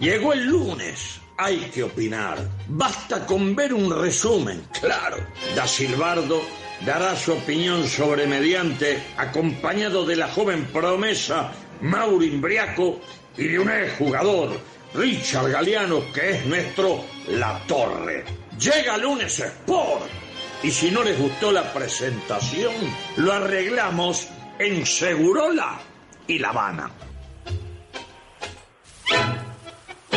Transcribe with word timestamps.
Llegó 0.00 0.32
el 0.32 0.46
lunes. 0.46 1.20
Hay 1.36 1.58
que 1.72 1.82
opinar. 1.82 2.38
Basta 2.68 3.26
con 3.26 3.54
ver 3.54 3.74
un 3.74 3.94
resumen, 3.94 4.66
claro. 4.80 5.18
Da 5.54 5.66
Silbardo 5.66 6.40
dará 6.84 7.14
su 7.14 7.32
opinión 7.32 7.86
sobre 7.86 8.26
mediante, 8.26 9.02
acompañado 9.16 10.06
de 10.06 10.16
la 10.16 10.28
joven 10.28 10.64
promesa 10.66 11.52
Mauro 11.82 12.24
Imbriaco 12.24 13.00
y 13.36 13.48
de 13.48 13.58
un 13.58 13.70
jugador, 13.98 14.58
Richard 14.94 15.50
Galeano, 15.50 16.10
que 16.12 16.30
es 16.30 16.46
nuestro 16.46 17.04
La 17.28 17.60
Torre. 17.66 18.24
Llega 18.58 18.96
lunes 18.96 19.38
Sport. 19.38 20.10
Y 20.62 20.70
si 20.70 20.90
no 20.90 21.02
les 21.02 21.18
gustó 21.18 21.52
la 21.52 21.72
presentación, 21.72 22.74
lo 23.16 23.32
arreglamos 23.32 24.28
en 24.58 24.84
Segurola 24.84 25.78
y 26.26 26.38
La 26.38 26.50
Habana. 26.50 26.90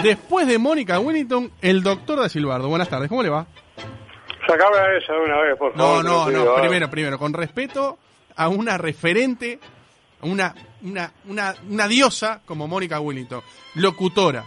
Después 0.03 0.47
de 0.47 0.57
Mónica 0.57 0.99
Wellington, 0.99 1.51
el 1.61 1.81
doctor 1.81 2.19
da 2.19 2.29
Silbardo. 2.29 2.67
Buenas 2.67 2.89
tardes, 2.89 3.07
¿cómo 3.07 3.23
le 3.23 3.29
va? 3.29 3.47
Sacame 4.45 4.77
a 4.77 4.97
esa 4.97 5.13
de 5.13 5.19
una 5.19 5.41
vez, 5.41 5.57
por 5.57 5.73
favor. 5.73 6.03
No, 6.03 6.03
no, 6.03 6.25
no, 6.29 6.43
pido, 6.43 6.55
primero, 6.57 6.89
primero, 6.89 7.17
con 7.17 7.33
respeto 7.33 7.97
a 8.35 8.49
una 8.49 8.77
referente, 8.77 9.59
una, 10.21 10.53
una, 10.81 11.13
una, 11.25 11.55
una 11.69 11.87
diosa 11.87 12.41
como 12.45 12.67
Mónica 12.67 12.99
Wellington, 12.99 13.41
locutora. 13.75 14.43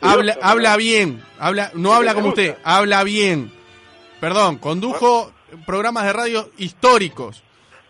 Habla, 0.00 0.38
habla 0.40 0.76
bien, 0.78 1.22
habla, 1.38 1.70
no 1.74 1.92
habla 1.92 2.14
como 2.14 2.28
usted, 2.28 2.56
habla 2.64 3.04
bien. 3.04 3.52
Perdón, 4.18 4.56
condujo 4.56 5.30
programas 5.66 6.04
de 6.04 6.12
radio 6.14 6.50
históricos. 6.56 7.42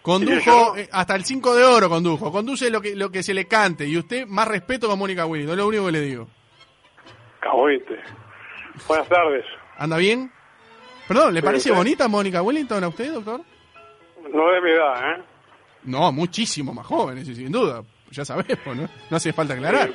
Condujo 0.02 0.76
eh, 0.76 0.88
hasta 0.90 1.14
el 1.14 1.24
5 1.24 1.54
de 1.54 1.62
oro, 1.62 1.88
condujo. 1.88 2.32
Conduce 2.32 2.70
lo 2.70 2.80
que, 2.80 2.96
lo 2.96 3.12
que 3.12 3.22
se 3.22 3.34
le 3.34 3.46
cante. 3.46 3.86
Y 3.86 3.96
usted, 3.96 4.26
más 4.26 4.48
respeto 4.48 4.88
con 4.88 4.98
Mónica 4.98 5.26
Wellington, 5.26 5.52
es 5.52 5.58
lo 5.58 5.68
único 5.68 5.86
que 5.86 5.92
le 5.92 6.00
digo. 6.00 6.28
Cahuete. 7.40 7.98
Buenas 8.86 9.08
tardes. 9.08 9.44
¿Anda 9.78 9.96
bien? 9.96 10.30
Perdón, 11.08 11.34
¿le 11.34 11.40
Sí, 11.40 11.44
parece 11.46 11.70
usted. 11.70 11.78
bonita 11.78 12.08
Mónica 12.08 12.42
Wellington 12.42 12.84
a 12.84 12.88
usted, 12.88 13.12
doctor? 13.12 13.40
No 14.32 14.50
de 14.52 14.60
mi 14.60 14.70
edad, 14.70 15.12
¿eh? 15.18 15.22
No, 15.84 16.12
muchísimo 16.12 16.72
más 16.74 16.86
joven, 16.86 17.24
sin 17.24 17.50
duda. 17.50 17.82
Ya 18.10 18.24
sabemos, 18.24 18.66
¿no? 18.76 18.88
No 19.10 19.16
hace 19.16 19.32
falta 19.32 19.54
aclarar. 19.54 19.90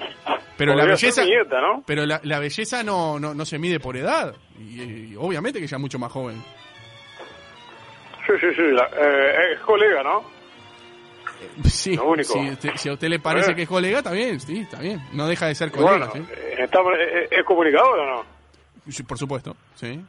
Pero 0.57 0.71
la 0.73 0.83
Podría 0.83 0.95
belleza, 0.95 1.23
nieta, 1.25 1.59
¿no? 1.61 1.83
pero 1.85 2.05
la, 2.05 2.19
la 2.23 2.39
belleza 2.39 2.81
no, 2.83 3.19
no, 3.19 3.33
no 3.33 3.45
se 3.45 3.59
mide 3.59 3.79
por 3.79 3.97
edad. 3.97 4.33
Y, 4.57 4.81
y 5.11 5.15
obviamente 5.17 5.59
que 5.59 5.65
es 5.65 5.79
mucho 5.79 5.99
más 5.99 6.11
joven. 6.11 6.41
Sí, 8.25 8.33
sí, 8.39 8.47
sí. 8.55 8.61
la- 8.71 8.89
eh, 8.97 9.53
es 9.53 9.59
colega, 9.59 10.01
¿no? 10.01 10.23
Sí, 11.65 11.95
Lo 11.95 12.05
único. 12.09 12.33
Si, 12.33 12.49
usted- 12.49 12.71
si 12.75 12.89
a 12.89 12.93
usted 12.93 13.07
le 13.09 13.19
parece 13.19 13.51
Eh. 13.51 13.55
que 13.55 13.61
es 13.63 13.67
colega, 13.69 13.99
está 13.99 14.11
bien, 14.11 14.39
sí, 14.39 14.59
está 14.59 14.79
bien. 14.79 15.01
No 15.13 15.27
deja 15.27 15.47
de 15.47 15.55
ser 15.55 15.71
colega, 15.71 16.07
bueno, 16.09 16.11
¿sí? 16.13 16.33
eh, 16.33 16.55
está- 16.59 16.79
eh, 16.99 17.27
¿es 17.31 17.43
comunicador 17.45 17.99
o 17.99 18.05
no? 18.17 18.23
Sí, 18.89 19.03
Por 19.03 19.17
supuesto, 19.17 19.55
sí. 19.75 19.99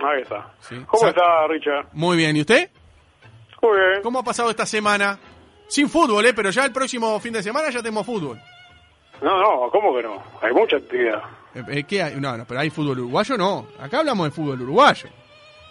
Ahí 0.00 0.22
está. 0.22 0.52
Sí. 0.60 0.76
¿Cómo 0.86 1.00
Sa- 1.02 1.08
está, 1.10 1.46
Richard? 1.48 1.86
Muy 1.92 2.16
bien, 2.16 2.36
¿y 2.36 2.40
usted? 2.40 2.68
Muy 3.62 3.78
bien. 3.78 4.02
¿Cómo 4.02 4.18
ha 4.18 4.24
pasado 4.24 4.50
esta 4.50 4.66
semana? 4.66 5.18
Sin 5.68 5.88
fútbol, 5.88 6.26
¿eh? 6.26 6.34
Pero 6.34 6.50
ya 6.50 6.64
el 6.64 6.72
próximo 6.72 7.18
fin 7.20 7.32
de 7.32 7.42
semana 7.42 7.70
ya 7.70 7.78
tenemos 7.80 8.04
fútbol. 8.04 8.38
No, 9.22 9.40
no, 9.40 9.70
¿cómo 9.70 9.94
que 9.96 10.02
no? 10.02 10.22
Hay 10.42 10.52
mucha 10.52 10.76
actividad. 10.76 11.22
¿Qué 11.88 12.02
hay? 12.02 12.16
No, 12.16 12.36
no, 12.36 12.44
pero 12.44 12.60
hay 12.60 12.68
fútbol 12.68 12.98
uruguayo, 12.98 13.36
no. 13.38 13.68
Acá 13.80 14.00
hablamos 14.00 14.26
de 14.26 14.30
fútbol 14.32 14.60
uruguayo. 14.60 15.08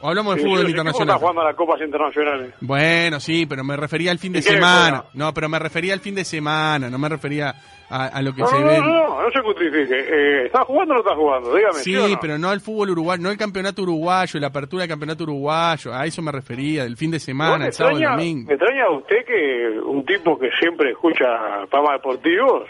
O 0.05 0.09
hablamos 0.09 0.35
de 0.35 0.41
Sí, 0.41 0.45
fútbol 0.47 0.59
sí, 0.59 0.65
sí, 0.65 0.73
¿Cómo 0.73 0.89
internacional. 0.89 1.15
está 1.15 1.19
jugando 1.19 1.41
a 1.41 1.45
las 1.45 1.55
copas 1.55 1.81
internacionales? 1.81 2.53
Bueno, 2.59 3.19
sí, 3.21 3.45
pero 3.45 3.63
me 3.63 3.77
refería 3.77 4.11
al 4.11 4.19
fin 4.19 4.33
de 4.33 4.39
¿Y 4.39 4.43
qué 4.43 4.49
semana. 4.49 5.05
No, 5.13 5.33
pero 5.33 5.47
me 5.47 5.59
refería 5.59 5.93
al 5.93 6.01
fin 6.01 6.13
de 6.15 6.25
semana, 6.25 6.89
no 6.89 6.97
me 6.99 7.07
refería 7.07 7.53
a, 7.89 8.07
a 8.07 8.21
lo 8.21 8.33
que 8.33 8.41
No, 8.41 8.47
se 8.47 8.59
no, 8.59 8.65
ve. 8.67 8.79
no, 8.79 8.85
no, 8.87 9.21
no 9.23 9.31
se 9.31 9.39
justifique. 9.41 9.95
Eh, 9.97 10.45
¿Está 10.47 10.65
jugando 10.65 10.93
o 10.93 10.97
no 10.97 11.01
está 11.03 11.15
jugando? 11.15 11.55
Dígame. 11.55 11.73
Sí, 11.75 11.93
no? 11.93 12.19
pero 12.19 12.37
no 12.37 12.49
al 12.49 12.59
fútbol 12.59 12.89
uruguayo, 12.89 13.23
no 13.23 13.29
el 13.31 13.37
campeonato 13.37 13.81
uruguayo, 13.83 14.39
la 14.41 14.47
apertura 14.47 14.81
del 14.81 14.89
campeonato 14.89 15.23
uruguayo, 15.23 15.93
a 15.93 16.05
eso 16.05 16.21
me 16.21 16.33
refería, 16.33 16.83
del 16.83 16.97
fin 16.97 17.09
de 17.11 17.17
No, 17.17 17.21
semana, 17.23 17.65
el 17.67 17.71
sábado 17.73 17.97
y 17.97 18.03
el 18.03 18.03
extraña, 18.03 18.17
domingo. 18.17 18.47
me 18.49 18.53
extraña 18.55 18.83
a 18.83 18.91
usted 18.91 19.25
que 19.25 19.79
un 19.85 20.05
tipo 20.05 20.37
que 20.37 20.49
siempre 20.59 20.91
escucha 20.91 21.25
programas 21.71 21.93
deportivos 22.01 22.63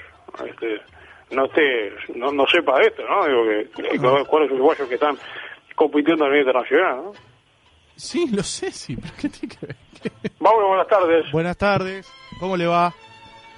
este, 0.47 0.81
no 1.35 1.46
esté, 1.46 1.94
no, 2.16 2.31
no 2.31 2.46
sepa 2.46 2.79
esto, 2.81 3.02
¿no? 3.09 3.25
Digo 3.25 3.44
que, 3.74 3.90
que 3.97 4.25
cuáles 4.28 4.52
uruguayos 4.52 4.88
que 4.88 4.96
están 4.96 5.18
compitiendo 5.75 6.25
a 6.25 6.28
nivel 6.28 6.41
internacional, 6.41 6.95
¿no? 7.06 7.11
Sí, 7.95 8.28
lo 8.31 8.41
sé, 8.44 8.72
sí, 8.72 8.95
pero 8.95 9.13
¿qué 9.19 9.29
tiene 9.29 9.56
que 9.56 9.66
ver? 9.67 9.75
Vamos, 10.39 10.61
buenas 10.67 10.88
tardes. 10.88 11.31
Buenas 11.31 11.57
tardes, 11.57 12.07
¿cómo 12.39 12.57
le 12.57 12.66
va? 12.66 12.94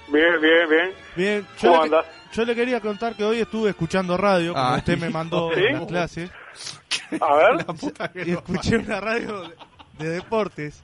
Bien, 0.08 0.40
bien, 0.40 0.68
bien. 0.68 0.90
Bien, 1.16 1.46
¿Cómo 1.60 1.72
yo, 1.72 1.78
le, 1.78 1.84
anda? 1.96 2.04
yo 2.32 2.44
le 2.44 2.54
quería 2.54 2.80
contar 2.80 3.14
que 3.16 3.24
hoy 3.24 3.40
estuve 3.40 3.70
escuchando 3.70 4.16
radio, 4.16 4.52
como 4.52 4.66
Ay, 4.68 4.78
usted 4.78 4.98
me 4.98 5.10
mandó 5.10 5.50
¿sí? 5.54 5.60
en 5.64 5.80
la 5.80 5.86
clase, 5.86 6.30
A 7.20 7.34
ver, 7.34 7.54
La 7.66 7.72
puta 7.72 8.12
que 8.12 8.22
y 8.24 8.30
escuché 8.32 8.76
una 8.76 9.00
radio 9.00 9.40
de, 9.42 9.54
de 9.98 10.08
deportes. 10.10 10.80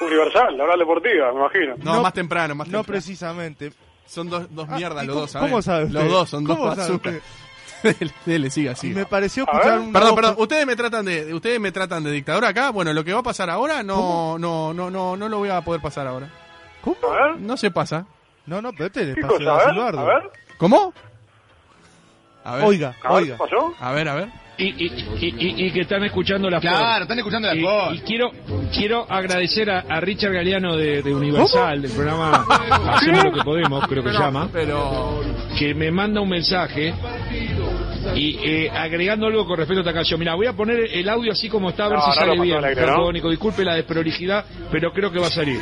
Universal, 0.00 0.56
la 0.56 0.64
hora 0.64 0.76
deportiva, 0.76 1.32
me 1.32 1.40
imagino. 1.40 1.74
No, 1.78 1.94
No, 1.96 2.02
más 2.02 2.12
temprano, 2.14 2.54
más 2.54 2.66
No 2.68 2.78
temprano. 2.78 2.84
precisamente. 2.86 3.72
Son 4.06 4.28
dos, 4.28 4.46
dos 4.54 4.66
Ah, 4.70 4.76
mierdas 4.76 5.04
¿y 5.04 5.06
los 5.06 5.14
cómo- 5.14 5.20
dos, 5.22 5.30
¿sabes? 5.30 5.48
cómo 5.50 5.62
sabe 5.62 5.90
Los 5.90 6.08
dos, 6.10 6.28
son 6.30 6.44
dos 6.44 6.56
¿Cómo 6.56 6.68
bazookas. 6.70 7.14
Dele, 7.84 8.12
dele, 8.26 8.50
siga, 8.50 8.74
siga. 8.74 8.96
Me 9.00 9.06
pareció 9.06 9.44
escuchar 9.44 9.78
una 9.78 9.92
Perdón, 9.92 10.14
perdón, 10.16 10.34
ustedes 10.38 10.66
me 10.66 10.74
tratan 10.74 11.04
de, 11.04 11.32
ustedes 11.34 11.60
me 11.60 11.70
tratan 11.70 12.02
de 12.02 12.10
dictador 12.10 12.44
acá. 12.44 12.70
Bueno, 12.70 12.92
lo 12.92 13.04
que 13.04 13.12
va 13.12 13.20
a 13.20 13.22
pasar 13.22 13.50
ahora 13.50 13.82
no, 13.82 14.38
no, 14.38 14.72
no, 14.74 14.90
no, 14.90 15.16
no 15.16 15.28
lo 15.28 15.38
voy 15.38 15.50
a 15.50 15.60
poder 15.60 15.80
pasar 15.80 16.06
ahora. 16.06 16.28
¿Cómo? 16.80 16.96
A 17.12 17.26
ver, 17.28 17.40
No 17.40 17.56
se 17.56 17.70
pasa. 17.70 18.06
No, 18.46 18.60
no, 18.60 18.72
pero 18.72 18.86
este 18.86 19.04
le 19.04 19.12
a 19.22 19.26
A 19.26 19.28
ver, 19.28 19.38
Silbardo. 19.70 20.00
a 20.00 20.04
ver, 20.04 20.22
¿Cómo? 20.58 20.92
A 22.44 22.56
ver. 22.56 22.64
Oiga, 22.66 22.94
a 23.02 23.12
ver, 23.14 23.22
oiga. 23.22 23.36
¿qué 23.36 23.44
pasó? 23.44 23.74
A 23.80 23.92
ver, 23.92 24.08
a 24.08 24.14
ver. 24.14 24.28
Y, 24.56 24.66
y, 24.66 24.86
y, 24.86 25.26
y- 25.36 25.66
y 25.66 25.72
que 25.72 25.80
están 25.80 26.04
escuchando 26.04 26.48
la 26.48 26.60
Claro, 26.60 27.02
están 27.02 27.18
escuchando 27.18 27.48
la 27.48 27.56
y, 27.56 27.64
Sport. 27.64 27.94
y 27.96 28.00
quiero 28.02 28.30
quiero 28.72 29.06
agradecer 29.10 29.68
a, 29.68 29.80
a 29.80 29.98
Richard 29.98 30.32
Galeano 30.32 30.76
de, 30.76 31.02
de 31.02 31.12
Universal, 31.14 31.82
del 31.82 31.90
programa 31.90 32.46
Hacemos 32.94 33.24
lo 33.24 33.32
que 33.32 33.42
podemos, 33.42 33.84
creo 33.88 34.04
que 34.04 34.12
llama, 34.12 34.48
Pero. 34.52 35.22
que 35.58 35.74
me 35.74 35.90
manda 35.90 36.20
un 36.20 36.28
mensaje 36.28 36.94
y 38.14 38.38
eh, 38.42 38.70
agregando 38.70 39.26
algo 39.26 39.46
con 39.46 39.56
respecto 39.58 39.80
a 39.80 39.82
esta 39.82 39.92
canción. 39.92 40.18
Mira, 40.20 40.34
voy 40.34 40.46
a 40.46 40.52
poner 40.52 40.88
el 40.92 41.08
audio 41.08 41.32
así 41.32 41.48
como 41.48 41.70
está, 41.70 41.86
a 41.86 41.88
ver 41.88 41.98
No, 41.98 42.04
si 42.04 42.08
no 42.10 42.14
sale 42.14 42.40
bien. 42.40 42.56
al 42.58 42.64
aire, 42.64 42.80
¿no? 42.82 42.86
Perdón, 42.86 43.12
Nico, 43.14 43.30
disculpe 43.30 43.64
la 43.64 43.74
desprolijidad, 43.74 44.44
pero 44.70 44.92
creo 44.92 45.10
que 45.10 45.18
va 45.18 45.26
a 45.28 45.30
salir. 45.30 45.60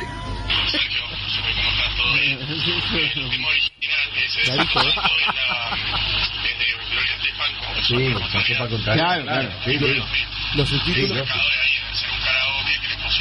Sí, 7.87 8.13
para 8.57 8.69
contar. 8.69 8.95
Claro, 8.95 9.23
claro. 9.23 9.49
Sí, 9.65 9.77
sí. 9.77 10.03
Los 10.55 10.69
subtítulos. 10.69 11.27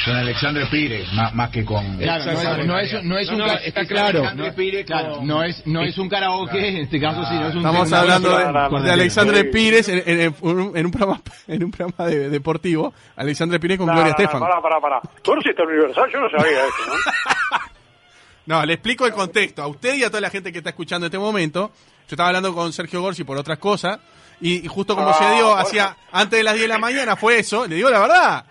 Con 0.04 0.16
Alexandre 0.16 0.66
Pires, 0.70 1.12
más, 1.12 1.32
más 1.34 1.50
que 1.50 1.64
con... 1.64 1.96
Claro, 1.98 2.24
no 2.24 2.32
es, 2.32 2.66
no 2.66 2.78
es, 2.78 3.04
no 3.04 3.18
es 3.18 3.30
No, 3.30 3.44
un 3.44 3.50
está 3.50 3.56
es 3.64 3.74
que 3.74 3.86
claro. 3.86 4.18
Alexandre 4.20 4.52
Pires, 4.52 4.84
claro, 4.86 5.20
no 5.22 5.42
es 5.44 5.66
no 5.66 5.82
es 5.82 5.96
un 5.98 6.08
karaoke 6.08 6.68
en 6.68 6.76
este 6.78 7.00
caso 7.00 7.22
sí 7.24 7.34
no 7.34 7.48
es 7.48 7.54
un 7.54 7.58
Estamos 7.58 7.92
hablando 7.92 8.36
de, 8.82 8.90
Alexandre 8.90 9.40
sí. 9.42 9.48
Pires 9.52 9.88
en, 9.88 10.02
en- 10.06 10.20
en 10.20 10.34
un, 10.42 10.76
en 10.76 10.86
un 10.86 10.92
programa, 10.92 11.20
en 11.46 11.64
un 11.64 11.70
programa 11.70 12.10
de- 12.10 12.28
deportivo. 12.30 12.92
Alexandre 13.16 13.60
Pires 13.60 13.78
con 13.78 13.86
No, 13.86 13.92
Gloria 13.94 14.10
Estefan. 14.10 14.40
Pará, 14.40 14.60
pará, 14.60 14.80
pará. 14.80 15.00
¿Tú 15.22 15.34
no 15.34 15.40
hiciste 15.40 15.62
Universal? 15.62 16.10
Yo 16.12 16.20
no 16.20 16.30
sabía 16.30 16.58
eso, 16.64 16.86
¿no? 16.88 17.58
No, 18.46 18.66
le 18.66 18.72
explico 18.72 19.06
el 19.06 19.12
contexto. 19.12 19.62
A 19.62 19.68
usted 19.68 19.94
y 19.94 20.02
a 20.02 20.08
toda 20.08 20.20
la 20.20 20.30
gente 20.30 20.50
que 20.50 20.58
está 20.58 20.70
escuchando 20.70 21.06
en 21.06 21.10
este 21.10 21.18
momento. 21.18 21.70
Yo 22.08 22.14
estaba 22.14 22.30
hablando 22.30 22.52
con 22.52 22.72
Sergio 22.72 23.00
Gorsi 23.00 23.22
por 23.22 23.38
otras 23.38 23.58
cosas. 23.58 24.00
Y, 24.40 24.64
y 24.64 24.66
justo 24.66 24.96
como 24.96 25.10
Ah, 25.10 25.14
se 25.14 25.34
dio 25.36 25.56
hacia 25.56 25.96
antes 26.10 26.38
de 26.40 26.42
las 26.42 26.54
10 26.54 26.64
de 26.64 26.68
la 26.68 26.78
mañana 26.78 27.14
fue 27.14 27.38
eso. 27.38 27.68
Le 27.68 27.76
digo 27.76 27.88
la 27.88 28.00
verdad. 28.00 28.44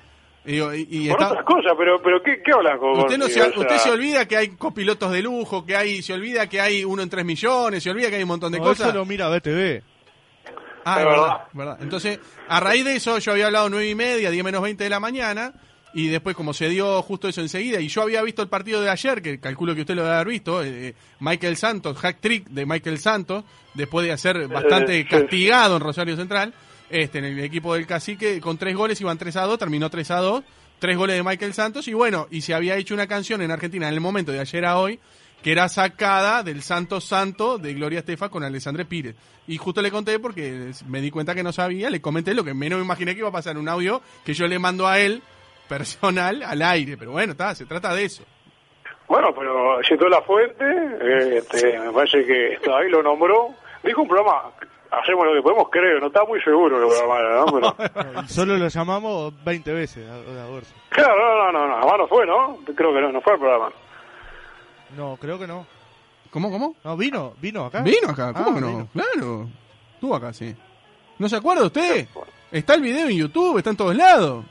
Y, 0.45 0.53
digo, 0.53 0.73
y- 0.73 0.87
y 0.89 1.07
Por 1.09 1.21
está- 1.21 1.31
otras 1.33 1.45
cosas, 1.45 1.73
pero, 1.77 2.01
pero 2.01 2.23
¿qué, 2.23 2.41
qué 2.43 2.51
hablas 2.51 2.79
con 2.79 2.97
usted, 2.99 3.17
no 3.17 3.27
se, 3.27 3.41
usted 3.59 3.77
se 3.77 3.91
olvida 3.91 4.27
que 4.27 4.37
hay 4.37 4.47
copilotos 4.55 5.11
de 5.11 5.21
lujo, 5.21 5.65
que 5.65 5.75
hay, 5.75 6.01
se 6.01 6.13
olvida 6.13 6.47
que 6.47 6.59
hay 6.59 6.83
uno 6.83 7.03
en 7.03 7.09
3 7.09 7.23
millones, 7.23 7.83
se 7.83 7.91
olvida 7.91 8.09
que 8.09 8.15
hay 8.15 8.23
un 8.23 8.29
montón 8.29 8.51
de 8.51 8.57
No, 8.57 8.63
cosas. 8.65 8.87
eso 8.87 8.97
lo 8.97 9.05
mira 9.05 9.29
BTV. 9.29 9.83
Ah, 10.83 10.99
Es 10.99 11.05
verdad, 11.05 11.21
verdad. 11.21 11.47
verdad. 11.53 11.77
Entonces, 11.81 12.19
a 12.47 12.59
raíz 12.59 12.83
de 12.83 12.95
eso, 12.95 13.19
yo 13.19 13.33
había 13.33 13.45
hablado 13.45 13.69
nueve 13.69 13.87
y 13.87 13.93
media, 13.95 14.31
10 14.31 14.43
menos 14.43 14.63
20 14.63 14.83
de 14.83 14.89
la 14.89 14.99
mañana, 14.99 15.53
y 15.93 16.07
después, 16.07 16.35
como 16.35 16.53
se 16.55 16.69
dio 16.69 17.01
justo 17.03 17.27
eso 17.27 17.41
enseguida, 17.41 17.79
y 17.79 17.87
yo 17.87 18.01
había 18.01 18.23
visto 18.23 18.41
el 18.41 18.47
partido 18.49 18.81
de 18.81 18.89
ayer, 18.89 19.21
que 19.21 19.39
calculo 19.39 19.75
que 19.75 19.81
usted 19.81 19.93
lo 19.93 20.01
debe 20.03 20.15
haber 20.15 20.27
visto, 20.29 20.63
eh, 20.63 20.95
Michael 21.19 21.55
Santos, 21.55 21.97
hack 21.99 22.19
trick 22.19 22.47
de 22.49 22.65
Michael 22.65 22.97
Santos, 22.97 23.43
después 23.75 24.07
de 24.07 24.17
ser 24.17 24.47
bastante 24.47 24.99
Eh, 24.99 25.03
sí. 25.03 25.07
castigado 25.09 25.75
en 25.75 25.83
Rosario 25.83 26.15
Central, 26.15 26.51
este, 26.91 27.19
en 27.19 27.25
el 27.25 27.39
equipo 27.39 27.73
del 27.73 27.87
cacique, 27.87 28.39
con 28.41 28.57
tres 28.57 28.75
goles 28.75 28.99
iban 29.01 29.17
3 29.17 29.35
a 29.37 29.43
2, 29.43 29.57
terminó 29.59 29.89
3 29.89 30.11
a 30.11 30.17
2, 30.17 30.43
tres 30.79 30.97
goles 30.97 31.15
de 31.15 31.23
Michael 31.23 31.53
Santos, 31.53 31.87
y 31.87 31.93
bueno, 31.93 32.27
y 32.31 32.41
se 32.41 32.53
había 32.53 32.75
hecho 32.75 32.93
una 32.93 33.07
canción 33.07 33.41
en 33.41 33.51
Argentina 33.51 33.87
en 33.87 33.93
el 33.93 34.01
momento 34.01 34.31
de 34.31 34.39
ayer 34.39 34.65
a 34.65 34.77
hoy, 34.77 34.99
que 35.41 35.51
era 35.51 35.69
sacada 35.69 36.43
del 36.43 36.61
Santo 36.61 37.01
Santo 37.01 37.57
de 37.57 37.73
Gloria 37.73 37.99
Estefan 37.99 38.29
con 38.29 38.43
Alessandre 38.43 38.85
Pires. 38.85 39.15
Y 39.47 39.57
justo 39.57 39.81
le 39.81 39.91
conté 39.91 40.19
porque 40.19 40.71
me 40.87 41.01
di 41.01 41.09
cuenta 41.09 41.33
que 41.33 41.43
no 41.43 41.51
sabía, 41.51 41.89
le 41.89 42.01
comenté 42.01 42.33
lo 42.33 42.43
que 42.43 42.53
menos 42.53 42.77
me 42.79 42.85
imaginé 42.85 43.13
que 43.13 43.19
iba 43.19 43.29
a 43.29 43.33
pasar, 43.33 43.57
un 43.57 43.67
audio 43.67 44.01
que 44.23 44.33
yo 44.33 44.47
le 44.47 44.59
mando 44.59 44.87
a 44.87 44.99
él 44.99 45.21
personal 45.67 46.43
al 46.43 46.61
aire. 46.61 46.97
Pero 46.97 47.11
bueno, 47.11 47.31
está, 47.31 47.55
se 47.55 47.65
trata 47.65 47.93
de 47.95 48.05
eso. 48.05 48.23
Bueno, 49.07 49.33
pero 49.35 49.79
citó 49.83 50.07
la 50.07 50.21
fuente, 50.21 50.63
eh, 50.63 51.37
este, 51.39 51.79
me 51.79 51.91
parece 51.91 52.25
que 52.25 52.57
ahí, 52.71 52.89
lo 52.89 53.03
nombró. 53.03 53.49
dijo 53.83 54.03
un 54.03 54.07
programa, 54.07 54.51
hacemos 54.91 55.25
lo 55.25 55.33
que 55.33 55.41
podemos, 55.41 55.69
creo, 55.71 55.99
no 55.99 56.07
está 56.07 56.23
muy 56.25 56.41
seguro 56.41 56.79
que 56.79 56.87
programa 56.95 57.19
era, 57.19 57.45
¿no? 57.45 57.45
Pero, 57.93 58.27
Solo 58.27 58.57
lo 58.57 58.67
llamamos 58.67 59.33
20 59.43 59.73
veces 59.73 60.09
a, 60.09 60.15
a 60.15 60.61
claro, 60.89 61.15
no, 61.17 61.51
no, 61.51 61.51
no, 61.51 61.67
no, 61.67 61.75
además 61.77 61.95
no 61.99 62.07
fue, 62.07 62.25
¿no? 62.25 62.57
Creo 62.75 62.93
que 62.93 63.01
no, 63.01 63.11
no 63.11 63.21
fue 63.21 63.33
el 63.33 63.39
programa. 63.39 63.71
No, 64.97 65.17
creo 65.19 65.39
que 65.39 65.47
no. 65.47 65.65
¿Cómo, 66.29 66.49
cómo? 66.51 66.75
No, 66.83 66.95
vino, 66.97 67.33
vino 67.41 67.65
acá. 67.65 67.81
Vino 67.81 68.09
acá, 68.09 68.33
¿cómo 68.33 68.51
Ah, 68.51 68.53
que 68.55 68.61
no? 68.61 68.67
vino. 68.67 68.87
Claro. 68.93 69.49
Estuvo 69.95 70.15
acá, 70.15 70.33
sí. 70.33 70.55
¿No 71.19 71.27
se 71.29 71.35
acuerda 71.35 71.63
usted? 71.65 72.07
Está 72.51 72.73
el 72.75 72.81
video 72.81 73.07
en 73.07 73.17
YouTube, 73.17 73.57
está 73.57 73.69
en 73.69 73.77
todos 73.77 73.95
lados. 73.95 74.45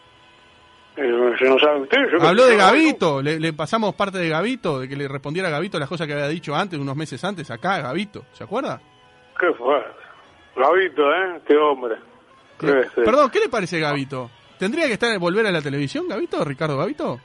Eh, 0.97 1.03
no 1.43 1.59
sabe 1.59 1.81
usted, 1.81 1.99
yo 2.13 2.27
Habló 2.27 2.47
de 2.47 2.57
Gavito, 2.57 3.23
le, 3.23 3.41
le 3.41 3.53
pasamos 3.53 3.95
parte 3.95 4.19
de 4.19 4.29
Gavito, 4.29 4.81
de 4.81 4.89
que 4.89 4.97
le 4.97 5.09
respondiera 5.09 5.49
a 5.49 5.51
Gavito 5.51 5.79
las 5.79 5.89
cosas 5.89 6.07
que 6.07 6.13
había 6.13 6.29
dicho 6.29 6.55
antes, 6.55 6.79
unos 6.79 6.97
meses 6.97 7.23
antes, 7.25 7.51
acá, 7.51 7.81
Gavito. 7.81 8.25
¿Se 8.33 8.45
acuerda? 8.45 8.81
¿Qué 9.39 9.47
fue? 9.55 9.77
Gavito, 10.56 11.11
¿eh? 11.12 11.37
Este 11.37 11.56
hombre. 11.56 11.97
¿Qué- 12.58 12.87
Perdón, 13.05 13.31
¿qué 13.31 13.41
le 13.41 13.49
parece 13.49 13.79
Gavito? 13.81 14.31
¿Tendría 14.58 14.87
que 14.87 14.93
estar 14.94 15.19
volver 15.19 15.47
a 15.47 15.50
la 15.50 15.62
televisión, 15.62 16.06
Gavito, 16.08 16.44
Ricardo 16.44 16.76
Gavito? 16.76 17.19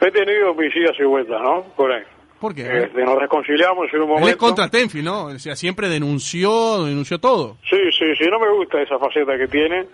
He 0.00 0.10
tenido 0.10 0.54
mis 0.54 0.74
idas 0.76 0.96
y 0.98 1.04
vueltas, 1.04 1.40
¿no? 1.42 1.64
Por 1.76 1.92
ahí. 1.92 2.02
¿Por 2.40 2.54
qué? 2.54 2.62
Este, 2.84 3.04
nos 3.04 3.18
reconciliamos 3.18 3.88
en 3.92 3.96
un 3.98 4.02
Él 4.04 4.08
momento. 4.08 4.28
es 4.28 4.36
contra 4.36 4.68
Tenfield, 4.68 5.04
¿no? 5.04 5.24
O 5.24 5.38
sea, 5.38 5.54
siempre 5.56 5.88
denunció, 5.88 6.84
denunció 6.84 7.18
todo. 7.18 7.56
Sí, 7.68 7.76
sí, 7.98 8.14
sí, 8.16 8.24
no 8.30 8.38
me 8.38 8.50
gusta 8.52 8.80
esa 8.80 8.98
faceta 8.98 9.36
que 9.36 9.46
tiene. 9.48 9.86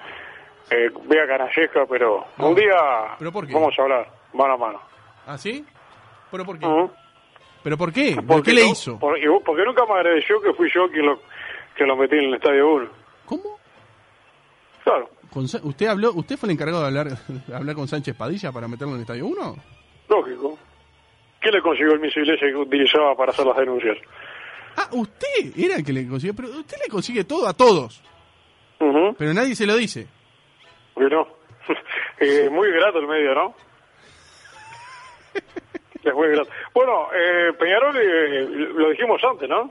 Eh, 0.70 0.90
vea 1.08 1.26
canallesca, 1.26 1.86
pero 1.88 2.24
No. 2.38 2.48
un 2.50 2.54
día 2.54 2.74
¿Pero 3.18 3.32
por 3.32 3.46
qué? 3.46 3.54
vamos 3.54 3.74
a 3.78 3.82
hablar, 3.82 4.08
mano 4.34 4.54
a 4.54 4.56
mano. 4.56 4.80
¿Ah, 5.26 5.38
sí? 5.38 5.64
¿Pero 6.30 6.44
por 6.44 6.58
qué? 6.58 6.66
¿Pero 7.64 7.76
por 7.78 7.92
qué? 7.92 8.14
¿Por 8.14 8.26
Porque 8.26 8.50
qué 8.50 8.56
le 8.56 8.64
no- 8.66 8.72
hizo? 8.72 8.98
porque 8.98 9.64
nunca 9.64 9.84
me 9.86 9.94
agradeció 9.94 10.40
que 10.40 10.52
fui 10.52 10.68
yo 10.72 10.88
quien 10.88 11.06
lo, 11.06 11.20
que 11.76 11.84
lo 11.84 11.96
metí 11.96 12.16
en 12.16 12.24
el 12.24 12.34
Estadio 12.34 12.72
1. 12.74 12.88
¿Cómo? 13.26 13.58
Claro, 14.84 15.10
¿Usted 15.34 15.86
habló, 15.86 16.12
usted 16.14 16.36
fue 16.38 16.46
el 16.48 16.52
encargado 16.54 16.80
de 16.80 16.86
hablar, 16.86 17.08
de 17.10 17.54
hablar 17.54 17.74
con 17.74 17.88
Sánchez 17.88 18.16
Padilla 18.16 18.52
para 18.52 18.68
meterlo 18.68 18.92
en 18.94 18.96
el 18.96 19.02
Estadio 19.02 19.26
1? 19.26 19.56
lógico. 20.08 20.58
¿Quién 21.40 21.54
le 21.54 21.60
consiguió 21.62 21.92
el 21.92 22.00
misil 22.00 22.28
ese 22.30 22.46
que 22.46 22.56
utilizaba 22.56 23.14
para 23.16 23.30
hacer 23.32 23.44
las 23.46 23.56
denuncias? 23.56 23.98
Ah, 24.76 24.88
usted 24.92 25.52
era 25.56 25.76
el 25.76 25.84
que 25.84 25.92
le 25.92 26.06
consiguió, 26.08 26.34
pero 26.34 26.48
usted 26.48 26.76
le 26.82 26.88
consigue 26.90 27.24
todo 27.24 27.46
a 27.48 27.52
todos, 27.52 28.02
Ujú. 28.80 29.14
pero 29.18 29.34
nadie 29.34 29.54
se 29.54 29.66
lo 29.66 29.76
dice. 29.76 30.06
Y 30.96 31.00
no. 31.00 31.26
Eh, 32.18 32.48
muy 32.50 32.70
grato 32.70 32.98
el 32.98 33.06
medio, 33.06 33.34
¿no? 33.34 33.54
Es 36.02 36.14
muy 36.14 36.28
grato. 36.28 36.48
Bueno, 36.72 37.08
eh, 37.14 37.52
Peñarol, 37.58 37.94
eh, 37.98 38.46
lo 38.74 38.88
dijimos 38.90 39.20
antes, 39.30 39.46
¿no? 39.48 39.70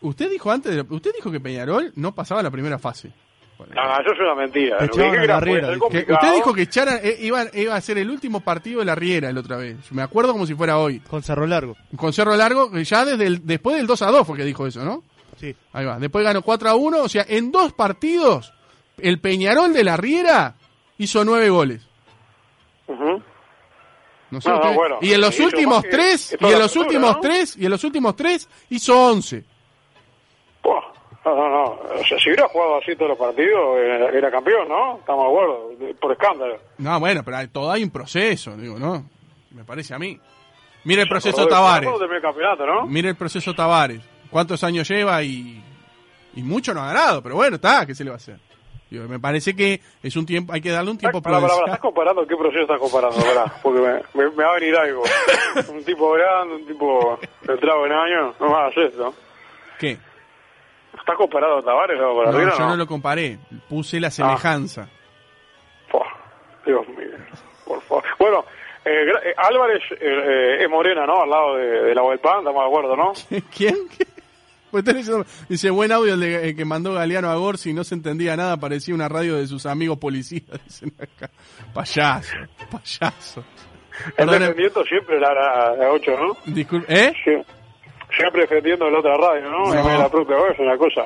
Usted 0.00 0.30
dijo 0.30 0.50
antes, 0.50 0.74
de- 0.74 0.94
usted 0.94 1.12
dijo 1.14 1.30
que 1.30 1.40
Peñarol 1.40 1.92
no 1.96 2.14
pasaba 2.14 2.42
la 2.42 2.50
primera 2.50 2.78
fase. 2.78 3.10
Bueno, 3.58 3.72
No, 3.74 3.84
no, 3.84 4.00
eso 4.00 4.12
es 4.12 4.18
una 4.20 4.34
mentira. 4.34 4.76
Que 4.78 4.88
que 4.88 5.24
era- 5.24 5.40
la 5.40 5.40
que 5.88 6.12
usted 6.12 6.34
dijo 6.34 6.52
que 6.52 6.66
Chara 6.68 6.96
eh, 7.02 7.16
iba, 7.20 7.44
iba 7.54 7.74
a 7.74 7.80
ser 7.80 7.96
el 7.98 8.10
último 8.10 8.40
partido 8.40 8.80
de 8.80 8.84
la 8.84 8.94
Riera 8.94 9.30
el 9.30 9.38
otra 9.38 9.56
vez. 9.56 9.76
Me 9.92 10.02
acuerdo 10.02 10.32
como 10.32 10.44
si 10.46 10.54
fuera 10.54 10.76
hoy. 10.78 11.00
Con 11.00 11.22
Cerro 11.22 11.46
Largo. 11.46 11.74
Con 11.96 12.12
Cerro 12.12 12.36
Largo, 12.36 12.70
que 12.70 12.84
ya 12.84 13.04
desde 13.06 13.26
el, 13.26 13.46
después 13.46 13.76
del 13.76 13.86
2 13.86 14.02
a 14.02 14.10
2 14.10 14.26
fue 14.26 14.36
que 14.36 14.44
dijo 14.44 14.66
eso, 14.66 14.84
¿no? 14.84 15.02
Sí. 15.38 15.54
Ahí 15.72 15.86
va. 15.86 15.98
Después 15.98 16.22
ganó 16.24 16.42
4 16.42 16.68
a 16.68 16.74
1. 16.74 17.02
O 17.02 17.08
sea, 17.08 17.24
en 17.28 17.50
dos 17.50 17.72
partidos, 17.72 18.52
el 18.98 19.20
Peñarol 19.20 19.72
de 19.72 19.84
la 19.84 19.96
Riera 19.96 20.54
hizo 20.98 21.24
nueve 21.24 21.48
goles. 21.48 21.86
No 24.30 24.40
sé 24.40 24.48
No, 24.48 24.56
no, 24.56 24.60
usted- 24.62 24.74
bueno, 24.74 24.98
y 25.00 25.12
en 25.12 25.20
los 25.20 25.38
últimos 25.40 25.82
tres, 25.88 26.36
y 26.38 26.44
en 26.44 26.52
la 26.52 26.58
los 26.58 26.76
últimos 26.76 27.20
tres, 27.20 27.56
y 27.56 27.64
en 27.64 27.70
los 27.70 27.84
últimos 27.84 28.16
tres 28.16 28.48
hizo 28.70 29.06
11. 29.08 29.44
No, 31.26 31.34
no, 31.34 31.48
no. 31.48 31.64
O 32.00 32.04
sea, 32.08 32.18
si 32.18 32.28
hubiera 32.30 32.46
jugado 32.48 32.76
así 32.78 32.94
todos 32.94 33.08
los 33.10 33.18
partidos, 33.18 33.78
era, 33.78 34.08
era 34.10 34.30
campeón, 34.30 34.68
¿no? 34.68 34.98
Estamos 34.98 35.24
de 35.24 35.30
acuerdo. 35.32 35.96
Por 36.00 36.12
escándalo. 36.12 36.56
No, 36.78 37.00
bueno, 37.00 37.22
pero 37.24 37.36
hay, 37.38 37.48
todo 37.48 37.70
hay 37.72 37.82
un 37.82 37.90
proceso, 37.90 38.56
digo, 38.56 38.78
¿no? 38.78 39.04
Me 39.50 39.64
parece 39.64 39.92
a 39.94 39.98
mí. 39.98 40.18
Mire 40.84 41.02
el 41.02 41.08
proceso 41.08 41.42
de- 41.42 41.48
Tavares. 41.50 41.88
¿no? 42.64 42.86
Mire 42.86 43.08
el 43.08 43.16
proceso 43.16 43.52
Tavares. 43.54 44.00
¿Cuántos 44.30 44.62
años 44.62 44.88
lleva 44.88 45.20
y, 45.22 45.60
y 46.36 46.42
mucho 46.42 46.72
no 46.72 46.80
ha 46.82 46.86
ganado? 46.92 47.22
Pero 47.22 47.34
bueno, 47.34 47.56
está, 47.56 47.84
¿qué 47.86 47.94
se 47.94 48.04
le 48.04 48.10
va 48.10 48.14
a 48.14 48.18
hacer? 48.18 48.38
Digo, 48.88 49.08
me 49.08 49.18
parece 49.18 49.56
que 49.56 49.80
es 50.04 50.14
un 50.14 50.24
tiempo, 50.26 50.52
hay 50.52 50.60
que 50.60 50.70
darle 50.70 50.92
un 50.92 50.98
tiempo 50.98 51.20
prudencial. 51.20 51.58
¿Estás 51.64 51.80
comparando? 51.80 52.24
¿Qué 52.24 52.36
proceso 52.36 52.62
estás 52.62 52.78
comparando? 52.78 53.16
Pará, 53.18 53.52
porque 53.64 53.80
me, 53.80 53.94
me- 54.24 54.30
me 54.30 54.44
va 54.44 54.50
a 54.52 54.54
venir 54.60 54.76
algo. 54.76 55.02
un 55.72 55.82
tipo 55.84 56.12
grande, 56.12 56.54
un 56.54 56.66
tipo 56.68 57.18
entrado 57.48 57.84
en 57.86 57.92
años. 57.92 58.36
No 58.38 58.48
más 58.50 58.76
esto. 58.76 59.12
¿Qué? 59.80 59.98
¿Estás 60.98 61.16
comparando 61.16 61.58
a 61.58 61.62
Tavares 61.62 61.98
No, 61.98 62.20
arriba? 62.20 62.54
yo 62.58 62.66
no 62.66 62.76
lo 62.76 62.86
comparé, 62.86 63.38
puse 63.68 64.00
la 64.00 64.10
semejanza. 64.10 64.88
Fua, 65.88 66.06
Dios 66.64 66.86
mío, 66.88 67.16
por 67.64 67.80
favor. 67.82 68.04
Bueno, 68.18 68.44
eh, 68.84 68.90
eh, 69.24 69.34
Álvarez 69.36 69.82
eh, 69.92 69.96
eh, 70.00 70.64
es 70.64 70.70
morena, 70.70 71.06
¿no? 71.06 71.22
Al 71.22 71.30
lado 71.30 71.56
de, 71.56 71.66
de 71.66 71.94
la 71.94 72.02
Huelpan, 72.02 72.38
estamos 72.38 72.62
de 72.62 72.66
acuerdo, 72.68 72.96
¿no? 72.96 73.12
¿Quién? 73.56 73.76
Pues 74.70 74.84
está 74.86 75.24
dice, 75.48 75.70
buen 75.70 75.92
audio 75.92 76.14
el, 76.14 76.20
de- 76.20 76.48
el 76.50 76.56
que 76.56 76.64
mandó 76.64 76.92
Galeano 76.94 77.30
a 77.30 77.36
Gorsi, 77.36 77.72
no 77.72 77.84
se 77.84 77.94
entendía 77.94 78.36
nada, 78.36 78.56
parecía 78.56 78.94
una 78.94 79.08
radio 79.08 79.36
de 79.36 79.46
sus 79.46 79.64
amigos 79.64 79.98
policías, 79.98 80.44
dicen 80.64 80.92
acá. 80.98 81.30
Payaso, 81.72 82.36
payaso. 82.70 83.44
El 84.18 84.28
defendiendo 84.28 84.84
siempre 84.84 85.18
la, 85.18 85.32
la, 85.32 85.76
la 85.76 85.90
8, 85.90 86.10
¿no? 86.20 86.36
disculpe, 86.52 86.92
¿eh? 86.92 87.12
Sí. 87.24 87.30
Siempre 88.14 88.42
defendiendo 88.42 88.88
la 88.90 88.98
otra 89.00 89.16
radio, 89.16 89.50
¿no? 89.50 89.72
No. 89.74 89.90
En 89.90 89.98
la 89.98 90.08
propia 90.08 90.36
voz, 90.36 90.50
es 90.52 90.58
una 90.60 90.76
cosa. 90.76 91.02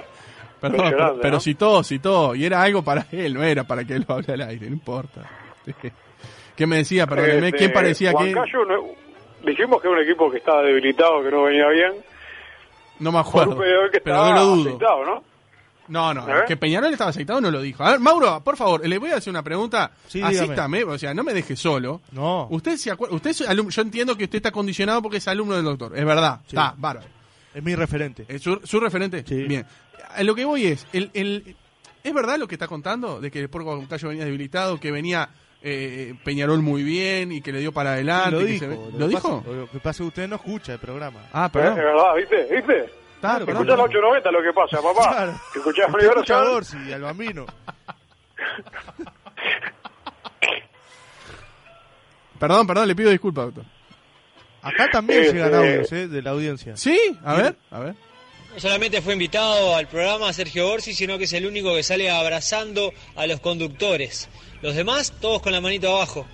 Perdón, 0.61 0.87
pero, 0.91 1.19
pero 1.23 1.35
¿no? 1.35 1.41
citó, 1.41 1.83
citó, 1.83 2.35
y 2.35 2.45
era 2.45 2.63
algo 2.63 2.83
para 2.83 3.07
él, 3.13 3.35
no 3.35 3.43
era 3.43 3.65
para 3.65 3.85
que 3.85 3.95
él 3.95 4.05
lo 4.07 4.15
hable 4.15 4.35
al 4.35 4.43
aire, 4.43 4.67
no 4.67 4.75
importa. 4.75 5.23
¿Qué 6.57 6.67
me 6.67 6.77
decía? 6.77 7.07
Perdóneme, 7.07 7.47
Este, 7.49 7.59
¿quién 7.59 7.73
parecía 7.73 8.13
que...? 8.13 8.33
No- 8.33 8.45
dijimos 9.43 9.81
que 9.81 9.89
era 9.89 9.97
un 9.97 10.03
equipo 10.05 10.31
que 10.31 10.37
estaba 10.39 10.63
debilitado, 10.63 11.23
que 11.23 11.31
no 11.31 11.45
venía 11.45 11.67
bien. 11.69 11.93
No 12.99 13.11
me 13.13 13.19
acuerdo, 13.21 13.57
pero 13.57 13.87
estaba 13.91 14.31
no 14.31 14.37
lo 14.37 14.45
dudo. 14.45 14.69
aceitado, 14.69 15.05
¿no? 15.07 15.23
No, 15.91 16.15
no, 16.15 16.27
¿Eh? 16.29 16.45
que 16.47 16.57
Peñarol 16.57 16.93
estaba 16.93 17.11
aceitado 17.11 17.41
no 17.41 17.51
lo 17.51 17.61
dijo. 17.61 17.85
A 17.85 17.91
ver, 17.91 18.01
Mauro, 18.01 18.41
por 18.43 18.57
favor, 18.57 18.87
le 18.87 18.99
voy 18.99 19.11
a 19.11 19.17
hacer 19.17 19.31
una 19.31 19.43
pregunta. 19.43 19.91
Sí, 20.07 20.19
dígame. 20.19 20.39
Asístame, 20.39 20.85
o 20.85 20.97
sea, 20.99 21.13
no 21.13 21.23
me 21.23 21.35
deje 21.35 21.57
solo. 21.57 22.01
No. 22.13 22.47
Usted 22.51 22.77
se 22.77 22.91
acuerda, 22.91 23.15
usted 23.17 23.31
es 23.31 23.41
alum- 23.43 23.71
yo 23.71 23.83
entiendo 23.83 24.17
que 24.17 24.25
usted 24.25 24.37
está 24.37 24.51
condicionado 24.53 25.03
porque 25.03 25.19
es 25.19 25.29
alumno 25.29 25.55
del 25.57 25.65
doctor, 25.65 25.97
es 25.99 26.05
verdad. 26.05 26.41
Sí. 26.43 26.57
Está, 26.57 26.75
bárbaro. 26.77 27.07
Es 27.55 27.63
mi 27.63 27.75
referente. 27.75 28.25
¿Es 28.29 28.41
su, 28.43 28.61
su 28.65 28.79
referente? 28.81 29.25
Sí. 29.27 29.43
Bien. 29.45 29.67
A 30.15 30.23
lo 30.23 30.35
que 30.35 30.45
voy 30.45 30.67
es, 30.67 30.87
el, 30.93 31.11
el- 31.15 31.57
¿es 32.03 32.15
verdad 32.15 32.39
lo 32.39 32.47
que 32.49 32.55
está 32.55 32.67
contando? 32.69 33.21
De 33.21 33.31
que 33.31 33.41
el 33.41 33.51
Puerto 33.51 33.75
Moncayo 33.77 34.09
venía 34.09 34.25
debilitado, 34.25 34.79
que 34.81 34.91
venía 34.93 35.29
eh, 35.63 36.15
Peñarol 36.25 36.63
muy 36.63 36.83
bien 36.83 37.33
y 37.33 37.43
que 37.43 37.53
le 37.53 37.59
dio 37.61 37.73
para 37.73 37.93
adelante. 37.93 38.31
lo 38.31 38.39
que 38.39 38.45
dijo. 38.47 38.65
se 38.65 38.71
Lo, 38.71 38.91
¿Lo 38.93 38.99
que 38.99 39.09
dijo? 39.17 39.41
pasa- 39.43 39.53
lo 39.57 39.71
que 39.71 39.79
pasa 39.79 39.91
es 39.91 39.97
que 39.99 40.05
usted 40.05 40.29
no 40.29 40.37
escucha 40.37 40.73
el 40.75 40.79
programa. 40.79 41.21
Ah, 41.33 41.47
Es 41.47 41.53
perdón. 41.53 41.75
verdad, 41.77 42.15
¿viste? 42.17 42.55
¿Viste? 42.57 43.00
Claro, 43.21 43.45
perdón. 43.47 43.63
Escuchás 43.63 43.79
la 43.79 43.85
890 43.85 44.31
lo 44.31 44.43
que 44.43 44.53
pasa, 44.53 44.83
papá. 44.83 45.11
Claro. 45.15 45.33
Escuchás 45.55 45.87
escucha 46.03 46.41
a. 46.41 46.45
Gorsi 46.45 46.77
y 46.89 46.93
al 46.93 47.03
bambino. 47.03 47.47
Perdón, 52.39 52.67
perdón, 52.67 52.89
le 52.89 52.97
pido 52.97 53.11
disculpas, 53.11 53.47
doctor. 53.47 53.65
Acá 54.63 54.89
también 54.91 55.21
Este- 55.25 55.33
llegan 55.35 55.55
audios 55.55 55.93
eh, 55.93 56.09
de 56.09 56.23
la 56.23 56.31
audiencia. 56.31 56.77
¿Sí? 56.77 56.99
A 57.25 57.35
ver, 57.35 57.57
a 57.71 57.81
ver. 57.81 57.95
No 58.55 58.59
solamente 58.61 59.01
fue 59.01 59.13
invitado 59.13 59.77
al 59.77 59.87
programa 59.87 60.33
Sergio 60.33 60.69
Orsi, 60.71 60.93
sino 60.93 61.19
que 61.19 61.25
es 61.25 61.33
el 61.35 61.47
único 61.47 61.75
que 61.75 61.83
sale 61.83 62.11
abrazando 62.11 62.93
a 63.15 63.27
los 63.27 63.41
conductores. 63.41 64.29
Los 64.63 64.75
demás, 64.75 65.13
todos 65.21 65.41
con 65.43 65.53
la 65.53 65.61
manito 65.61 65.89
abajo. 65.95 66.27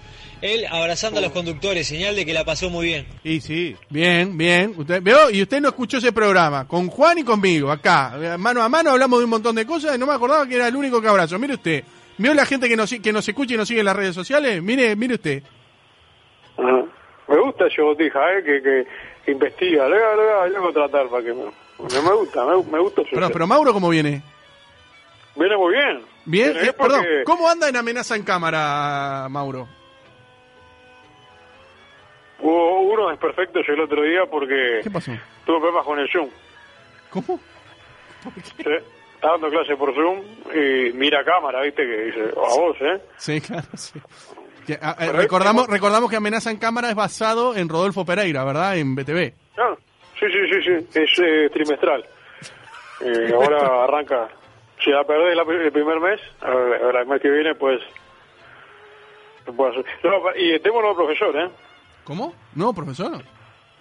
Él 0.43 0.67
abrazando 0.71 1.19
a 1.19 1.23
los 1.23 1.33
conductores, 1.33 1.87
señal 1.87 2.15
de 2.15 2.27
que 2.27 2.35
la 2.35 2.45
pasó 2.45 2.69
muy 2.69 2.87
bien. 2.87 3.07
Y 3.25 3.41
sí. 3.41 3.75
Bien, 3.89 4.37
bien. 4.37 4.75
Usted 4.77 5.01
veo 5.03 5.31
y 5.31 5.41
usted 5.43 5.61
no 5.61 5.69
escuchó 5.69 5.97
ese 5.99 6.13
programa 6.13 6.69
con 6.69 6.89
Juan 6.89 7.19
y 7.19 7.25
conmigo 7.25 7.71
acá, 7.71 8.19
mano 8.39 8.63
a 8.63 8.69
mano 8.69 8.91
hablamos 8.91 9.19
de 9.21 9.25
un 9.25 9.31
montón 9.31 9.55
de 9.57 9.65
cosas 9.65 9.97
y 9.97 9.99
no 9.99 10.07
me 10.07 10.13
acordaba 10.13 10.47
que 10.47 10.57
era 10.57 10.69
el 10.69 10.77
único 10.77 11.01
que 11.01 11.09
abrazo. 11.09 11.39
Mire 11.39 11.55
usted, 11.55 11.85
vio 12.19 12.35
la 12.35 12.45
gente 12.45 12.69
que 12.69 12.77
nos 12.77 12.91
que 12.93 13.13
nos 13.13 13.27
escucha 13.27 13.55
y 13.55 13.57
nos 13.57 13.67
sigue 13.69 13.81
en 13.81 13.87
las 13.87 13.97
redes 13.97 14.15
sociales. 14.15 14.63
Mire, 14.63 14.95
mire 14.95 15.15
usted. 15.15 15.43
Ajá. 16.59 16.85
Me 17.29 17.41
gusta 17.41 17.67
ese 17.67 17.81
botija, 17.83 18.19
¿eh? 18.39 18.43
Que, 18.45 18.85
que 19.25 19.33
investiga. 19.33 19.89
Le 19.89 19.97
voy 19.97 20.05
a- 20.05 20.17
le 20.17 20.23
voy 20.23 20.33
a- 20.33 20.47
le 20.47 20.51
voy 20.51 20.59
a 20.59 20.73
contratar 20.73 21.09
para 21.09 21.25
que 21.25 21.33
me... 21.33 21.45
Me, 21.79 22.01
me 22.03 22.15
gusta, 22.15 22.45
me, 22.47 22.63
me 22.73 22.79
gusta 22.79 23.03
Pero, 23.11 23.31
pero 23.31 23.47
Mauro 23.47 23.73
cómo 23.73 23.89
viene? 23.91 24.23
Viene 25.35 25.57
muy 25.59 25.75
bien. 25.75 26.01
Bien, 26.27 26.51
eh, 26.57 26.73
porque 26.77 26.95
perdón. 26.95 27.07
¿Cómo 27.25 27.49
anda 27.49 27.69
en 27.69 27.77
amenaza 27.77 28.15
en 28.17 28.23
cámara, 28.25 29.27
Mauro? 29.31 29.69
Hubo 32.41 32.81
unos 32.83 33.11
desperfectos 33.11 33.67
el 33.69 33.81
otro 33.81 34.03
día 34.03 34.21
porque 34.31 34.81
¿Qué 34.83 34.91
pasó? 34.91 35.13
tuve 35.47 35.59
problemas 35.61 35.85
con 35.85 35.99
el 35.99 36.09
Zoom. 36.11 36.29
¿Cómo? 37.11 37.41
¿sí? 38.43 38.53
Estaba 38.59 39.33
dando 39.33 39.49
clase 39.51 39.77
por 39.77 39.95
Zoom 39.95 40.21
y 40.55 40.93
mira 40.93 41.25
cámara, 41.25 41.63
¿viste? 41.63 41.83
Que 41.87 41.97
dice, 42.05 42.21
a 42.37 42.59
vos, 42.61 42.77
¿eh? 42.81 43.01
Sí, 43.17 43.41
claro, 43.41 43.67
sí. 43.75 43.99
Que, 44.67 44.75
a- 44.83 44.97
Pero 44.99 45.13
recordamos, 45.13 45.63
este- 45.63 45.73
recordamos 45.75 46.11
que 46.11 46.17
amenaza 46.17 46.51
en 46.51 46.59
cámara 46.59 46.91
es 46.91 46.95
basado 46.95 47.57
en 47.57 47.69
Rodolfo 47.69 48.05
Pereira, 48.05 48.45
¿verdad? 48.45 48.77
En 48.77 48.95
BTV. 48.95 49.33
Claro. 49.55 49.79
Sí, 50.19 50.27
sí, 50.27 50.39
sí, 50.53 50.63
sí. 50.63 50.99
Es 51.01 51.11
eh, 51.21 51.49
trimestral. 51.53 52.05
Y 53.01 53.33
ahora 53.33 53.85
arranca. 53.85 54.29
Si 54.87 54.93
la 54.93 55.03
perdés 55.03 55.37
el 55.67 55.73
primer 55.73 55.99
mes, 55.99 56.21
ahora 56.41 57.01
el 57.01 57.07
mes 57.09 57.21
que 57.21 57.29
viene, 57.29 57.57
pues. 57.57 57.81
no 60.05 60.21
y 60.37 60.61
tengo 60.61 60.81
nuevo 60.81 60.95
profesor, 60.97 61.37
¿eh? 61.37 61.49
¿Cómo? 62.05 62.33
¿No, 62.55 62.73
profesor? 62.73 63.21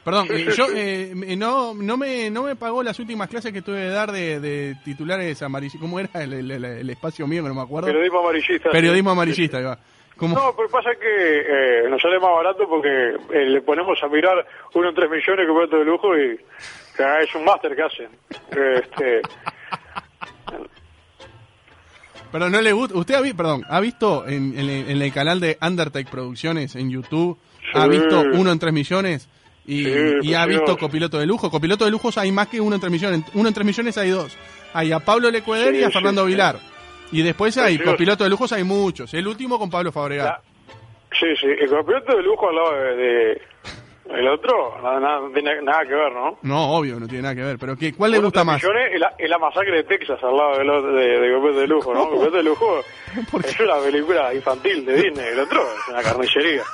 Perdón, 0.03 0.25
Sí, 0.27 0.33
eh, 0.33 0.51
sí, 0.51 0.57
yo 0.57 0.65
sí. 0.65 0.74
eh, 0.75 1.12
me- 1.15 1.35
no, 1.35 1.75
no, 1.75 1.95
me, 1.95 2.31
no 2.31 2.41
me 2.41 2.55
pagó 2.55 2.81
las 2.81 2.97
últimas 3.00 3.27
clases 3.29 3.53
que 3.53 3.62
tuve 3.62 3.81
que 3.81 3.88
dar 3.89 4.12
de, 4.12 4.39
de 4.39 4.75
titulares 4.83 5.39
amarillistas. 5.43 5.79
¿Cómo 5.79 6.00
era 6.00 6.09
el, 6.24 6.33
el- 6.33 6.50
el- 6.51 6.65
el 6.65 6.89
espacio 6.89 7.27
mío 7.27 7.43
que 7.43 7.50
no 7.50 7.55
me 7.55 7.62
acuerdo? 7.62 7.88
Periodismo 7.88 8.19
amarillista. 8.21 8.71
Periodismo 8.71 9.12
amarillista, 9.12 9.62
va. 9.62 9.77
¿Cómo? 10.17 10.35
No, 10.35 10.55
pero 10.55 10.69
pasa 10.69 10.89
que 11.00 11.05
eh, 11.85 11.88
nos 11.88 12.01
sale 12.01 12.19
más 12.19 12.31
barato 12.31 12.67
porque 12.67 13.15
eh, 13.31 13.45
le 13.45 13.62
ponemos 13.62 14.01
a 14.01 14.07
mirar 14.07 14.43
uno 14.74 14.89
en 14.89 14.95
tres 14.95 15.09
millones 15.12 15.45
que 15.45 15.51
de 15.77 15.85
lujo 15.85 16.17
y 16.17 16.39
es 17.21 17.35
un 17.35 17.45
máster 17.45 17.75
que 17.75 17.83
hacen. 17.83 18.09
Este, 18.51 19.21
Pero 22.37 22.49
no 22.49 22.61
le 22.61 22.73
gusta. 22.73 22.97
¿Usted 22.97 23.15
ha, 23.15 23.21
vi- 23.21 23.31
perdón, 23.33 23.63
ha 23.69 23.79
visto 23.79 24.27
en, 24.27 24.59
en 24.59 24.69
el, 24.69 24.89
en 24.91 25.01
el 25.01 25.13
canal 25.13 25.39
de 25.39 25.57
Undertake 25.61 26.09
Producciones 26.11 26.75
en 26.75 26.89
YouTube? 26.89 27.37
¿Ha 27.73 27.87
visto 27.87 28.23
uno 28.33 28.51
en 28.51 28.59
tres 28.59 28.73
millones? 28.73 29.29
Y, 29.65 29.85
Sí, 29.85 29.91
y 30.21 30.33
ha 30.33 30.45
visto 30.45 30.65
Dios. 30.65 30.77
Copiloto 30.77 31.17
de 31.17 31.25
Lujo. 31.25 31.49
Copiloto 31.49 31.85
de 31.85 31.91
Lujos 31.91 32.17
hay 32.17 32.33
más 32.33 32.49
que 32.49 32.59
uno 32.59 32.75
en 32.75 32.81
tres 32.81 32.91
millones. 32.91 33.21
Uno 33.35 33.47
en 33.47 33.53
tres 33.53 33.65
millones 33.65 33.97
hay 33.97 34.09
dos. 34.09 34.35
Hay 34.73 34.91
a 34.91 34.99
Pablo 34.99 35.31
Lecueder 35.31 35.73
Sí, 35.73 35.79
y 35.79 35.83
a 35.85 35.89
Fernando. 35.91 36.25
Vilar. 36.25 36.59
Y 37.13 37.21
después 37.21 37.57
hay. 37.57 37.79
Copiloto 37.79 38.25
de 38.25 38.29
Lujos 38.29 38.51
hay 38.51 38.65
muchos. 38.65 39.13
El 39.13 39.27
último 39.29 39.57
con 39.57 39.69
Pablo 39.69 39.93
Fabregat. 39.93 40.41
sí, 41.17 41.27
sí, 41.39 41.47
el 41.47 41.69
campeonato 41.69 42.17
de 42.17 42.21
lujo 42.23 42.47
de, 42.51 42.95
de- 42.95 43.41
el 44.09 44.27
otro, 44.27 44.79
nada, 44.83 45.00
nada, 45.00 45.19
no 45.21 45.31
tiene 45.31 45.62
nada 45.63 45.81
que 45.83 45.95
ver, 45.95 46.12
¿no? 46.13 46.38
No, 46.43 46.71
obvio, 46.77 47.00
no 47.00 47.07
tiene 47.07 47.24
nada 47.24 47.35
que 47.35 47.41
ver. 47.43 47.57
Pero 47.57 47.75
¿qué, 47.75 47.93
¿cuál 47.93 48.12
le 48.12 48.19
gusta 48.19 48.43
más? 48.43 48.63
es 48.63 49.00
la, 49.00 49.13
es 49.17 49.29
la 49.29 49.39
masacre 49.39 49.77
de 49.77 49.83
Texas 49.83 50.19
al 50.24 50.38
lado 50.38 50.57
del 50.59 50.69
otro- 50.69 50.93
de, 50.93 51.19
de 51.19 51.53
de 51.62 51.67
lujo, 51.67 51.93
¿no? 51.93 52.01
Campeonato 52.09 52.38
de 52.38 52.43
lujo 52.43 52.79
es 53.43 53.59
una 53.59 53.77
película 53.77 54.33
infantil 54.33 54.85
de 54.85 54.93
Disney, 54.95 55.25
el 55.33 55.39
otro 55.39 55.62
es 55.62 55.89
una 55.93 56.01
carnicería. 56.03 56.63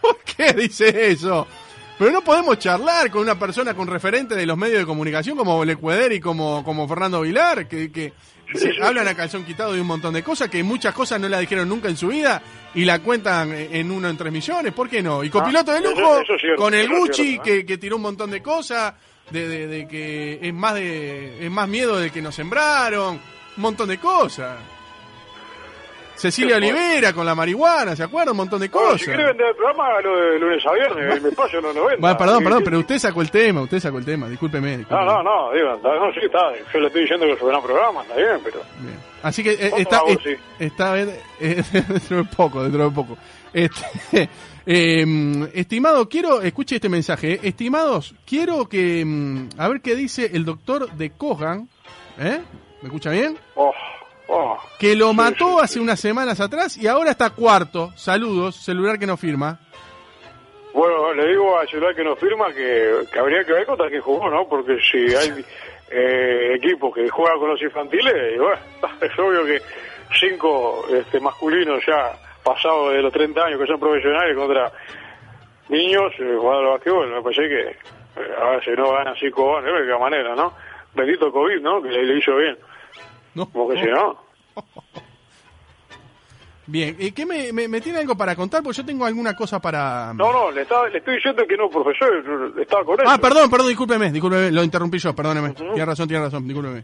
¿Por 0.00 0.18
qué 0.24 0.52
dice 0.52 1.10
eso? 1.10 1.46
Pero 1.98 2.10
no 2.10 2.20
podemos 2.22 2.58
charlar 2.58 3.10
con 3.10 3.22
una 3.22 3.38
persona 3.38 3.74
con 3.74 3.88
referente 3.88 4.34
de 4.34 4.46
los 4.46 4.56
medios 4.56 4.80
de 4.80 4.86
comunicación 4.86 5.36
como 5.36 5.64
Lecueder 5.64 6.12
y 6.12 6.20
como, 6.20 6.62
como 6.62 6.86
Fernando 6.86 7.22
Vilar, 7.22 7.66
que, 7.68 7.90
que 7.90 8.12
sí, 8.54 8.68
hablan 8.82 9.08
a 9.08 9.14
calzón 9.14 9.44
quitado 9.44 9.72
de 9.72 9.80
un 9.80 9.86
montón 9.86 10.14
de 10.14 10.22
cosas, 10.22 10.48
que 10.48 10.62
muchas 10.62 10.94
cosas 10.94 11.20
no 11.20 11.28
la 11.28 11.38
dijeron 11.38 11.68
nunca 11.68 11.88
en 11.88 11.96
su 11.96 12.08
vida 12.08 12.42
y 12.74 12.84
la 12.84 12.98
cuentan 13.00 13.52
en 13.52 13.90
uno 13.90 14.08
en 14.08 14.16
tres 14.16 14.32
millones, 14.32 14.72
¿por 14.72 14.88
qué 14.88 15.02
no? 15.02 15.24
Y 15.24 15.30
copiloto 15.30 15.72
de 15.72 15.78
eso- 15.78 15.90
lujo, 15.90 16.20
eso 16.20 16.34
es 16.34 16.40
cierto, 16.40 16.62
con 16.62 16.74
el 16.74 16.88
Gucci, 16.88 17.22
cierto, 17.30 17.42
¿eh? 17.50 17.52
que, 17.60 17.66
que 17.66 17.78
tiró 17.78 17.96
un 17.96 18.02
montón 18.02 18.30
de 18.30 18.42
cosas, 18.42 18.94
de, 19.30 19.48
de- 19.48 19.66
de 19.66 19.88
que 19.88 20.38
es 20.42 20.54
más 20.54 20.74
de 20.74 21.44
es 21.44 21.50
más 21.50 21.68
miedo 21.68 21.98
del 21.98 22.12
que 22.12 22.22
nos 22.22 22.34
sembraron, 22.34 23.14
un 23.56 23.62
montón 23.62 23.88
de 23.88 23.98
cosas. 23.98 24.56
Cecilia. 26.16 26.56
Olivera 26.56 27.12
con 27.12 27.24
la 27.26 27.34
marihuana, 27.34 27.94
¿se 27.94 28.02
acuerda? 28.02 28.32
Un 28.32 28.38
montón 28.38 28.60
de 28.60 28.68
Bueno, 28.68 28.88
cosas. 28.88 29.00
si 29.00 29.06
quiere 29.06 29.26
vender 29.26 29.48
el 29.48 29.54
programa, 29.56 30.00
lo 30.00 30.16
de 30.16 30.38
lunes 30.38 30.66
a 30.66 30.72
viernes, 30.72 31.16
el 31.16 31.26
espacio 31.30 31.60
no 31.60 31.72
lo 31.72 31.84
venda. 31.86 32.00
Bueno, 32.00 32.16
perdón, 32.18 32.44
perdón, 32.44 32.62
pero 32.64 32.78
usted 32.78 32.98
sacó 32.98 33.20
el 33.20 33.30
tema, 33.30 33.60
usted 33.62 33.80
sacó 33.80 33.98
el 33.98 34.04
tema, 34.04 34.28
discúlpeme. 34.28 34.72
No, 34.72 34.78
discúlpeme. 34.78 35.06
no, 35.06 35.22
no, 35.22 35.52
digo, 35.52 35.80
no, 35.82 36.12
sí, 36.12 36.20
está. 36.24 36.52
Yo 36.72 36.80
le 36.80 36.86
estoy 36.86 37.02
diciendo 37.02 37.26
que 37.26 37.32
es 37.32 37.40
un 37.42 37.48
gran 37.48 37.62
programa, 37.62 38.02
está 38.02 38.16
bien, 38.16 38.40
pero. 38.42 38.60
Bien. 38.80 38.98
Así 39.22 39.42
que 39.42 39.52
eh, 39.52 39.72
está, 39.78 40.00
eh, 40.06 40.18
sí. 40.22 40.30
está 40.58 40.98
eh, 40.98 41.20
dentro 41.88 42.16
de 42.18 42.24
poco, 42.24 42.62
dentro 42.62 42.88
de 42.88 42.94
poco. 42.94 43.18
Este, 43.52 44.28
eh, 44.66 45.48
estimado, 45.54 46.08
quiero, 46.08 46.42
escuche 46.42 46.76
este 46.76 46.88
mensaje, 46.88 47.32
eh. 47.34 47.40
estimados, 47.44 48.14
quiero 48.26 48.68
que, 48.68 49.02
mm, 49.04 49.48
a 49.58 49.68
ver 49.68 49.80
qué 49.80 49.94
dice 49.96 50.30
el 50.34 50.44
doctor 50.44 50.92
de 50.92 51.10
Kogan, 51.10 51.68
¿eh? 52.18 52.40
¿Me 52.82 52.88
escucha 52.88 53.10
bien? 53.10 53.38
Oh, 53.54 53.72
oh. 54.28 54.58
Que 54.78 54.94
lo 54.96 55.10
Sí, 55.10 55.16
mató 55.16 55.46
sí, 55.46 55.58
hace 55.62 55.74
sí. 55.74 55.80
unas 55.80 56.00
semanas 56.00 56.40
atrás 56.40 56.76
y 56.76 56.86
ahora 56.86 57.10
está 57.10 57.30
cuarto. 57.30 57.92
Saludos, 57.96 58.56
celular 58.56 58.98
que 58.98 59.06
no 59.06 59.16
firma. 59.16 59.58
Bueno, 60.72 61.14
le 61.14 61.28
digo 61.28 61.58
al 61.58 61.66
celular 61.68 61.94
que 61.94 62.04
nos 62.04 62.18
firma 62.18 62.52
que, 62.52 63.06
que 63.10 63.18
habría 63.18 63.42
que 63.44 63.52
ver 63.52 63.64
contra 63.64 63.88
quién 63.88 64.02
jugó, 64.02 64.28
¿no? 64.28 64.46
Porque 64.46 64.78
si 64.80 65.14
hay 65.14 65.44
eh, 65.90 66.54
equipos 66.56 66.94
que 66.94 67.08
juegan 67.08 67.38
con 67.38 67.48
los 67.50 67.62
infantiles, 67.62 68.34
y 68.34 68.38
bueno, 68.38 68.58
es 69.00 69.18
obvio 69.18 69.44
que 69.46 69.62
cinco 70.20 70.84
este, 70.90 71.18
masculinos 71.20 71.80
ya 71.86 72.12
pasados 72.42 72.92
de 72.92 73.02
los 73.02 73.12
30 73.12 73.42
años 73.44 73.60
que 73.60 73.66
son 73.66 73.80
profesionales 73.80 74.36
contra 74.36 74.70
niños 75.68 76.12
eh, 76.18 76.36
jugando 76.38 76.66
al 76.66 76.72
basquetbol, 76.74 77.08
me 77.10 77.22
parece 77.22 77.42
que 77.48 77.60
eh, 77.70 78.34
a 78.40 78.50
ver 78.50 78.64
si 78.64 78.70
no 78.72 78.92
ganan 78.92 79.14
cinco 79.18 79.56
años, 79.56 79.80
de 79.80 79.86
qué 79.86 79.98
manera, 79.98 80.34
¿no? 80.36 80.52
Bendito 80.94 81.32
COVID, 81.32 81.60
¿no? 81.60 81.82
Que 81.82 81.88
le, 81.88 82.04
le 82.04 82.18
hizo 82.18 82.36
bien. 82.36 82.56
No, 83.36 83.48
Porque 83.50 83.80
si 83.80 83.86
no, 83.86 84.16
Bien, 86.68 86.96
eh, 86.98 87.12
¿qué 87.12 87.24
me, 87.24 87.52
me, 87.52 87.68
me 87.68 87.80
tiene 87.80 88.00
algo 88.00 88.16
para 88.16 88.34
contar? 88.34 88.60
Porque 88.60 88.78
yo 88.78 88.84
tengo 88.84 89.04
alguna 89.06 89.36
cosa 89.36 89.60
para... 89.60 90.12
no, 90.14 90.32
no, 90.32 90.50
le, 90.50 90.62
estaba, 90.62 90.88
le 90.88 90.98
estoy 90.98 91.14
diciendo 91.16 91.44
que 91.48 91.56
no, 91.56 91.70
profesor, 91.70 92.52
estaba 92.60 92.84
con 92.84 92.98
él. 93.00 93.06
Ah, 93.08 93.18
perdón, 93.18 93.48
perdón, 93.48 93.68
discúlpeme, 93.68 94.10
discúlpeme, 94.10 94.50
lo 94.50 94.64
interrumpí 94.64 94.98
yo, 94.98 95.14
perdóneme. 95.14 95.50
Tiene 95.52 95.84
razón, 95.84 96.08
tiene 96.08 96.24
razón, 96.24 96.44
discúlpeme. 96.48 96.82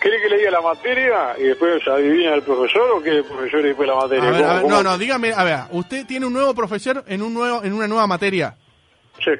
¿Quiere 0.00 0.22
que 0.22 0.28
le 0.30 0.38
diga 0.38 0.50
la 0.52 0.60
materia 0.62 1.34
y 1.38 1.42
después 1.42 1.86
adivina 1.88 2.32
el 2.36 2.42
profesor 2.42 2.90
o 2.92 3.02
que 3.02 3.10
el 3.18 3.24
profesor 3.24 3.60
y 3.60 3.68
después 3.68 3.86
la 3.86 3.94
A 3.94 4.02
materia? 4.02 4.30
ver, 4.30 4.40
¿Cómo- 4.40 4.50
a 4.50 4.54
ver, 4.54 4.62
cómo? 4.62 4.74
no, 4.76 4.82
no, 4.82 4.96
dígame, 4.98 5.32
a 5.34 5.44
ver, 5.44 5.58
usted 5.72 6.06
tiene 6.06 6.24
un 6.24 6.32
nuevo 6.32 6.54
profesor 6.54 7.04
en 7.06 7.20
un 7.20 7.34
nuevo 7.34 7.62
en 7.64 7.72
una 7.74 7.86
nueva 7.88 8.06
materia. 8.06 8.56
Sí. 9.22 9.32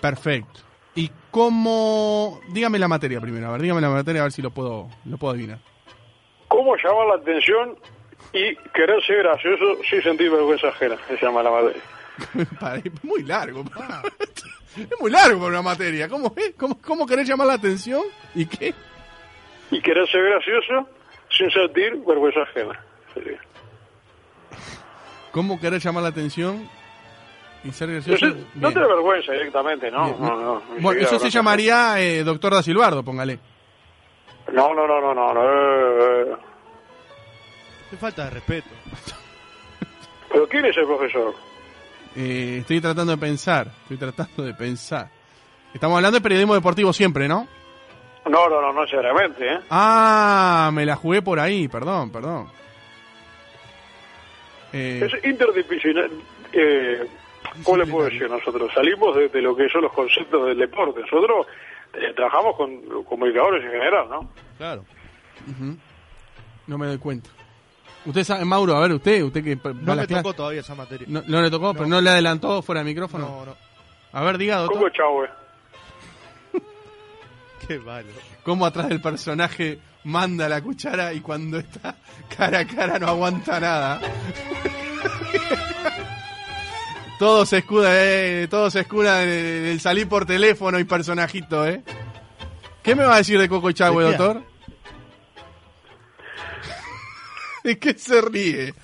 Perfecto. 0.00 0.60
¿Y 1.32 1.34
cómo? 1.34 2.40
Dígame 2.48 2.78
la 2.78 2.88
materia 2.88 3.20
primero, 3.20 3.48
a 3.48 3.52
ver, 3.52 3.62
dígame 3.62 3.80
la 3.80 3.88
materia 3.88 4.20
a 4.20 4.24
ver 4.24 4.32
si 4.32 4.42
lo 4.42 4.50
puedo 4.50 4.88
lo 5.04 5.16
puedo 5.16 5.32
adivinar. 5.32 5.58
¿Cómo 6.48 6.76
llamar 6.76 7.06
la 7.06 7.14
atención 7.14 7.76
y 8.34 8.54
querer 8.74 9.02
ser 9.04 9.18
gracioso 9.18 9.78
sin 9.88 10.02
sentir 10.02 10.30
vergüenza 10.30 10.68
ajena? 10.68 10.96
Se 11.08 11.16
llama 11.16 11.42
la 11.42 11.50
materia. 11.50 11.82
Muy 13.02 13.22
largo. 13.22 13.64
pa. 13.64 14.02
Es 14.76 14.88
muy 15.00 15.10
largo 15.10 15.38
para 15.38 15.50
una 15.50 15.62
materia. 15.62 16.08
¿Cómo 16.08 16.32
es? 16.36 16.54
¿Cómo, 16.56 16.78
¿Cómo 16.80 17.06
querés 17.06 17.28
llamar 17.28 17.46
la 17.46 17.54
atención? 17.54 18.02
¿Y 18.34 18.46
qué? 18.46 18.74
Y 19.70 19.80
querer 19.82 20.08
ser 20.10 20.22
gracioso 20.22 20.88
sin 21.30 21.50
sentir 21.50 21.96
vergüenza 22.06 22.42
ajena. 22.42 22.78
Sería. 23.12 23.40
¿Cómo 25.30 25.60
querés 25.60 25.82
llamar 25.82 26.02
la 26.04 26.08
atención? 26.10 26.68
Y 27.64 27.70
ser 27.70 27.88
No, 27.88 27.94
gracioso. 27.94 28.36
no 28.56 28.72
te 28.72 28.80
vergüenza 28.80 29.32
directamente, 29.32 29.90
¿no? 29.90 30.04
Bien. 30.06 30.16
No, 30.20 30.36
no, 30.40 30.62
ni 30.74 30.80
Bueno, 30.82 31.00
eso 31.00 31.18
se 31.18 31.30
llamaría 31.30 32.00
eh, 32.00 32.24
doctor 32.24 32.54
da 32.54 32.62
Silbardo, 32.62 33.02
póngale. 33.04 33.38
No, 34.52 34.74
no, 34.74 34.86
no, 34.86 35.00
no, 35.00 35.14
no. 35.14 35.32
no 35.34 35.42
eh, 35.44 36.22
eh. 36.32 36.36
Qué 37.90 37.96
falta 37.96 38.24
de 38.24 38.30
respeto. 38.30 38.68
¿Pero 40.30 40.48
quién 40.48 40.64
es 40.64 40.76
el 40.76 40.86
profesor? 40.86 41.34
Eh, 42.16 42.58
estoy 42.60 42.80
tratando 42.80 43.12
de 43.12 43.18
pensar, 43.18 43.68
estoy 43.82 43.96
tratando 43.98 44.42
de 44.42 44.54
pensar. 44.54 45.08
Estamos 45.72 45.96
hablando 45.96 46.16
de 46.18 46.22
periodismo 46.22 46.54
deportivo 46.54 46.92
siempre, 46.92 47.28
¿no? 47.28 47.46
No, 48.28 48.48
no, 48.48 48.60
no, 48.60 48.72
no 48.72 48.86
seriamente, 48.86 49.46
¿eh? 49.54 49.58
Ah, 49.70 50.70
me 50.72 50.84
la 50.84 50.96
jugué 50.96 51.22
por 51.22 51.38
ahí, 51.40 51.68
perdón, 51.68 52.10
perdón. 52.10 52.48
Eh, 54.72 55.00
Es 55.06 55.24
interdisciplinar. 55.24 56.08
Eh, 56.52 57.06
¿Cómo 57.64 57.76
le 57.76 57.86
puedo 57.86 58.04
decir 58.08 58.28
nosotros? 58.30 58.70
Salimos 58.74 59.14
de, 59.16 59.28
de 59.28 59.42
lo 59.42 59.54
que 59.56 59.68
son 59.68 59.82
los 59.82 59.92
conceptos 59.92 60.46
del 60.46 60.58
deporte. 60.58 61.00
Nosotros 61.00 61.46
eh, 61.94 62.12
trabajamos 62.16 62.56
con 62.56 63.04
comunicadores 63.04 63.64
en 63.64 63.70
general, 63.70 64.08
¿no? 64.10 64.30
Claro. 64.58 64.84
No 66.66 66.78
me 66.78 66.86
doy 66.86 66.98
cuenta. 66.98 67.28
Usted 68.04 68.24
sabe, 68.24 68.44
Mauro, 68.44 68.76
a 68.76 68.80
ver, 68.80 68.92
usted, 68.92 69.22
usted 69.22 69.44
que 69.44 69.56
No 69.56 69.94
clase- 69.94 70.08
tocó 70.16 70.32
todavía 70.32 70.60
esa 70.60 70.74
materia. 70.74 71.06
No, 71.08 71.22
no 71.26 71.40
le 71.42 71.50
tocó, 71.50 71.72
pero 71.72 71.86
no 71.86 72.00
le 72.00 72.10
adelantó 72.10 72.62
fuera 72.62 72.80
de 72.80 72.84
micrófono. 72.86 73.26
no, 73.28 73.46
no. 73.46 73.56
A 74.12 74.22
ver, 74.24 74.38
diga, 74.38 74.66
¿Cómo 74.66 74.80
doctor, 74.82 74.92
chavo? 74.92 75.24
eh? 75.24 75.28
Qué 77.68 77.78
malo. 77.78 78.08
cómo 78.42 78.66
atrás 78.66 78.88
del 78.88 79.00
personaje 79.00 79.78
manda 80.04 80.48
la 80.48 80.60
cuchara 80.60 81.12
y 81.12 81.20
cuando 81.20 81.58
está 81.58 81.94
cara 82.36 82.60
a 82.60 82.66
cara 82.66 82.98
no 82.98 83.06
aguanta 83.08 83.60
nada. 83.60 84.00
todo 87.22 87.46
se 87.46 87.58
escuda, 87.58 87.90
eh, 87.92 88.48
todo 88.50 88.68
se 88.68 88.80
escuda 88.80 89.18
del, 89.18 89.62
del 89.62 89.80
salir 89.80 90.08
por 90.08 90.26
teléfono 90.26 90.80
y 90.80 90.84
personajito, 90.84 91.64
¿eh? 91.64 91.80
¿Qué 92.82 92.96
me 92.96 93.04
va 93.04 93.14
a 93.14 93.18
decir 93.18 93.38
de 93.38 93.48
Coco 93.48 93.70
Chagüe, 93.70 94.02
doctor? 94.02 94.42
¿De 97.62 97.78
qué 97.78 97.94
se 97.94 98.20
ríe? 98.22 98.74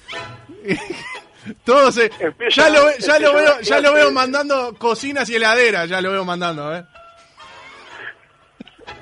Todo 1.64 1.90
se, 1.90 2.12
ya 2.50 2.70
lo, 2.70 2.96
ya 2.98 3.18
lo 3.18 3.34
veo, 3.34 3.60
ya 3.60 3.80
lo 3.80 3.92
veo 3.92 4.12
mandando 4.12 4.72
cocinas 4.78 5.28
y 5.30 5.34
heladeras, 5.34 5.88
ya 5.88 6.00
lo 6.00 6.12
veo 6.12 6.24
mandando, 6.24 6.76
¿eh? 6.76 6.84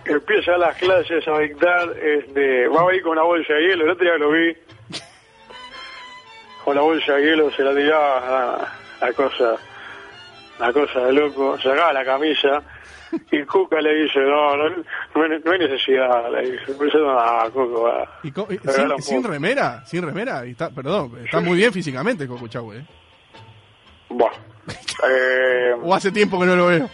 Empieza 0.06 0.56
las 0.56 0.78
clases 0.78 1.28
a 1.28 1.38
dictar, 1.40 1.94
este, 1.98 2.68
va 2.68 2.90
a 2.90 2.94
ir 2.94 3.02
con 3.02 3.12
una 3.12 3.24
bolsa 3.24 3.52
de 3.52 3.68
hielo, 3.68 3.84
el 3.84 3.90
otro 3.90 4.02
día 4.02 4.16
lo 4.16 4.30
vi. 4.30 4.56
Con 6.64 6.74
la 6.74 6.80
bolsa 6.80 7.12
de 7.16 7.22
hielo 7.22 7.50
se 7.50 7.62
la 7.62 7.74
tiraba 7.74 8.64
a 8.64 8.85
la 9.00 9.12
cosa. 9.12 9.56
una 10.58 10.72
cosa 10.72 11.00
de 11.00 11.12
loco, 11.12 11.58
sacaba 11.60 11.92
la 11.92 12.04
camisa 12.04 12.62
y 13.30 13.42
Cuca 13.44 13.80
le 13.80 13.94
dice, 14.02 14.18
no, 14.20 14.56
no, 14.56 14.68
no, 14.68 15.22
hay, 15.22 15.40
no 15.44 15.52
hay 15.52 15.58
necesidad, 15.58 16.30
le 16.30 16.50
dice, 16.52 16.72
no, 16.78 17.50
Cuca, 17.52 17.80
va. 17.80 18.18
Y 18.22 18.30
co- 18.32 18.48
y 18.50 18.58
sin, 19.02 19.22
remera, 19.24 19.84
sin 19.86 20.02
remera. 20.02 20.44
Y 20.46 20.50
está, 20.52 20.70
perdón, 20.70 21.12
está 21.24 21.40
muy 21.40 21.56
bien 21.58 21.72
físicamente 21.72 22.26
Coco 22.26 22.48
Chahue. 22.48 22.78
¿eh? 22.78 22.86
Buah. 24.10 24.32
Eh, 25.08 25.72
O 25.82 25.94
hace 25.94 26.10
tiempo 26.10 26.40
que 26.40 26.46
no 26.46 26.56
lo 26.56 26.66
veo. 26.66 26.88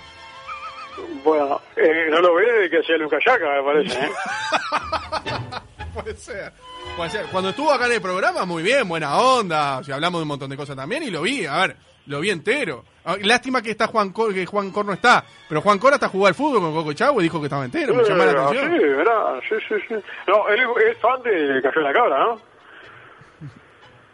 bueno, 1.25 1.61
eh, 1.77 2.09
no 2.11 2.21
lo 2.21 2.35
ve 2.35 2.45
desde 2.53 2.69
que 2.71 2.79
hacía 2.81 2.97
Lucas 2.99 3.23
Yaca, 3.25 3.47
me 3.49 3.63
parece, 3.63 3.99
¿eh? 3.99 4.11
Puede 5.95 6.17
ser. 6.17 6.53
Puede 6.97 7.11
ser. 7.11 7.27
Cuando 7.27 7.51
estuvo 7.51 7.73
acá 7.73 7.87
en 7.87 7.93
el 7.93 8.03
programa, 8.03 8.45
muy 8.45 8.63
bien, 8.63 8.89
buena 8.89 9.17
onda. 9.19 9.79
O 9.79 9.85
sea, 9.85 9.95
hablamos 9.95 10.21
de 10.21 10.23
un 10.23 10.29
montón 10.29 10.51
de 10.51 10.57
cosas 10.57 10.77
también 10.77 11.03
y 11.05 11.11
lo 11.11 11.23
vi. 11.23 11.47
A 11.47 11.59
ver, 11.67 11.77
lo 12.07 12.21
vi 12.21 12.31
entero. 12.31 12.85
Ah, 13.05 13.17
Lástima 13.21 13.61
que 13.63 13.71
está 13.73 13.87
Juan 13.89 14.11
Cor, 14.11 14.33
que 14.33 14.47
Juan 14.47 14.71
Cor 14.71 14.85
no 14.85 14.93
está. 14.93 15.25
Pero 15.49 15.61
Juan 15.61 15.79
Cor 15.79 15.93
hasta 15.95 16.09
jugó 16.09 16.27
al 16.27 16.35
fútbol 16.35 16.61
con 16.61 16.73
Coco 16.75 16.93
Chahue 16.93 17.21
y 17.21 17.23
dijo 17.25 17.41
que 17.41 17.47
estaba 17.47 17.65
entero. 17.65 17.95
Me 17.95 18.05
llama 18.05 18.27
la 18.27 18.33
Eh, 18.33 18.37
atención. 18.39 18.73
Sí, 18.73 18.79
¿verdad? 18.85 19.41
Sí, 19.49 19.55
sí, 19.69 19.75
sí. 19.89 19.95
No, 20.29 20.49
él 20.49 20.61
es 20.91 20.99
fan 20.99 21.23
de 21.23 21.61
Café 21.63 21.81
la 21.81 21.93
Cabra, 21.93 22.19
¿no? 22.25 22.41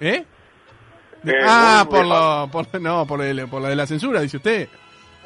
¿Eh? 0.00 0.25
Eh, 1.26 1.33
ah, 1.45 1.85
por 1.90 2.07
lo, 2.07 2.49
por, 2.50 2.80
no, 2.80 3.04
por, 3.07 3.21
el, 3.23 3.49
por 3.49 3.61
la 3.61 3.68
de 3.71 3.76
la 3.76 3.87
censura, 3.87 4.21
dice 4.21 4.37
usted. 4.37 4.68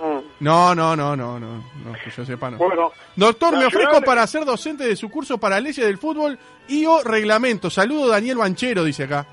Mm. 0.01 0.19
No, 0.41 0.75
no, 0.75 0.97
no, 0.97 1.15
no, 1.15 1.39
no, 1.39 1.57
no, 1.57 1.93
que 2.03 2.11
yo 2.11 2.25
sepa, 2.25 2.51
no. 2.51 2.57
Bueno, 2.57 2.91
Doctor, 3.15 3.57
me 3.57 3.67
ofrezco 3.67 4.01
para 4.01 4.27
ser 4.27 4.45
docente 4.45 4.85
de 4.85 4.97
su 4.97 5.09
curso 5.11 5.39
para 5.39 5.61
leyes 5.61 5.85
del 5.87 5.99
fútbol 5.99 6.39
y 6.67 6.87
o 6.87 7.03
reglamento. 7.05 7.71
Saludo 7.71 8.09
Daniel 8.09 8.39
Banchero, 8.39 8.83
dice 8.85 9.05
acá. 9.05 9.27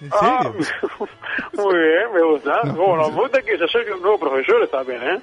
¿En 0.00 0.10
ah, 0.12 0.50
muy 1.52 1.74
bien, 1.74 2.12
me 2.14 2.22
gusta. 2.22 2.60
No, 2.64 2.74
bueno, 2.74 3.10
me 3.10 3.20
gusta 3.22 3.42
que 3.42 3.58
se 3.58 3.64
acerquen 3.64 4.00
nuevos 4.00 4.20
profesores 4.20 4.70
también, 4.70 5.02
¿eh? 5.02 5.20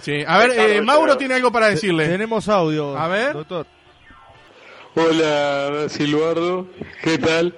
Sí, 0.00 0.24
a 0.26 0.38
ver, 0.38 0.52
eh, 0.58 0.80
Mauro 0.80 1.16
tiene 1.16 1.34
algo 1.34 1.52
para 1.52 1.68
decirle. 1.68 2.08
Tenemos 2.08 2.48
audio. 2.48 2.96
A 2.96 3.08
ver. 3.08 3.34
Doctor. 3.34 3.66
Hola, 4.94 5.88
Silbardo, 5.88 6.66
¿qué 7.02 7.18
tal? 7.18 7.54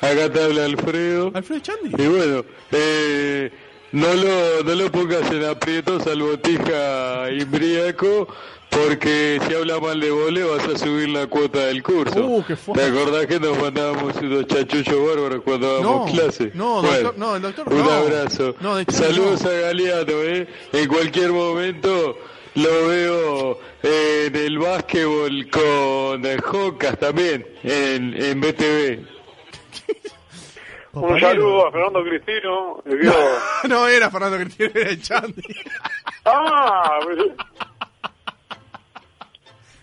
Acá 0.00 0.32
te 0.32 0.44
habla 0.44 0.64
Alfredo. 0.64 1.32
Alfredo 1.34 1.60
Chandi. 1.60 1.90
Y 2.02 2.06
bueno, 2.06 2.44
eh, 2.70 3.50
no, 3.92 4.14
lo, 4.14 4.62
no 4.62 4.74
lo 4.74 4.92
pongas 4.92 5.30
en 5.32 5.44
aprietos 5.44 6.06
al 6.06 6.22
botija 6.22 7.30
imbriaco, 7.32 8.28
porque 8.70 9.40
si 9.46 9.54
habla 9.54 9.78
mal 9.80 9.98
de 10.00 10.10
vole 10.10 10.44
vas 10.44 10.66
a 10.68 10.76
subir 10.78 11.08
la 11.08 11.26
cuota 11.26 11.66
del 11.66 11.82
curso. 11.82 12.20
Uh, 12.26 12.44
qué. 12.44 12.54
¿Te 12.56 12.84
acordás 12.84 13.26
que 13.26 13.40
nos 13.40 13.58
mandábamos 13.58 14.14
unos 14.16 14.46
chachuchos 14.46 15.06
bárbaros 15.08 15.42
cuando 15.42 15.74
dábamos 15.80 16.06
No, 16.12 16.12
clase? 16.20 16.50
no, 16.54 16.82
Bueno, 16.82 16.96
doctor, 16.96 17.18
no, 17.18 17.36
el 17.36 17.42
doctor 17.42 17.72
Un 17.72 17.78
no. 17.78 17.90
abrazo. 17.90 18.54
No, 18.60 18.76
de 18.76 18.82
hecho, 18.82 18.92
Saludos 18.92 19.42
no. 19.42 19.50
a 19.50 19.52
Galeano, 19.54 20.12
¿eh? 20.22 20.46
En 20.72 20.88
cualquier 20.88 21.30
momento 21.32 22.18
lo 22.54 22.88
veo 22.88 23.60
en 23.82 24.36
el 24.36 24.58
básquetbol 24.58 25.48
con 25.50 26.24
el 26.26 26.40
Jocas 26.40 26.98
también, 26.98 27.46
en, 27.62 28.14
en 28.20 28.40
BTV. 28.40 29.06
Un 30.92 31.20
saludo 31.20 31.66
a 31.68 31.70
Fernando 31.72 32.02
Cristino. 32.02 32.82
No 33.68 33.86
era 33.86 34.10
Fernando 34.10 34.38
Cristina, 34.38 34.70
era 34.74 34.90
el 34.90 35.02
Chandi. 35.02 35.42
ah, 36.24 36.98
pues, 37.04 37.18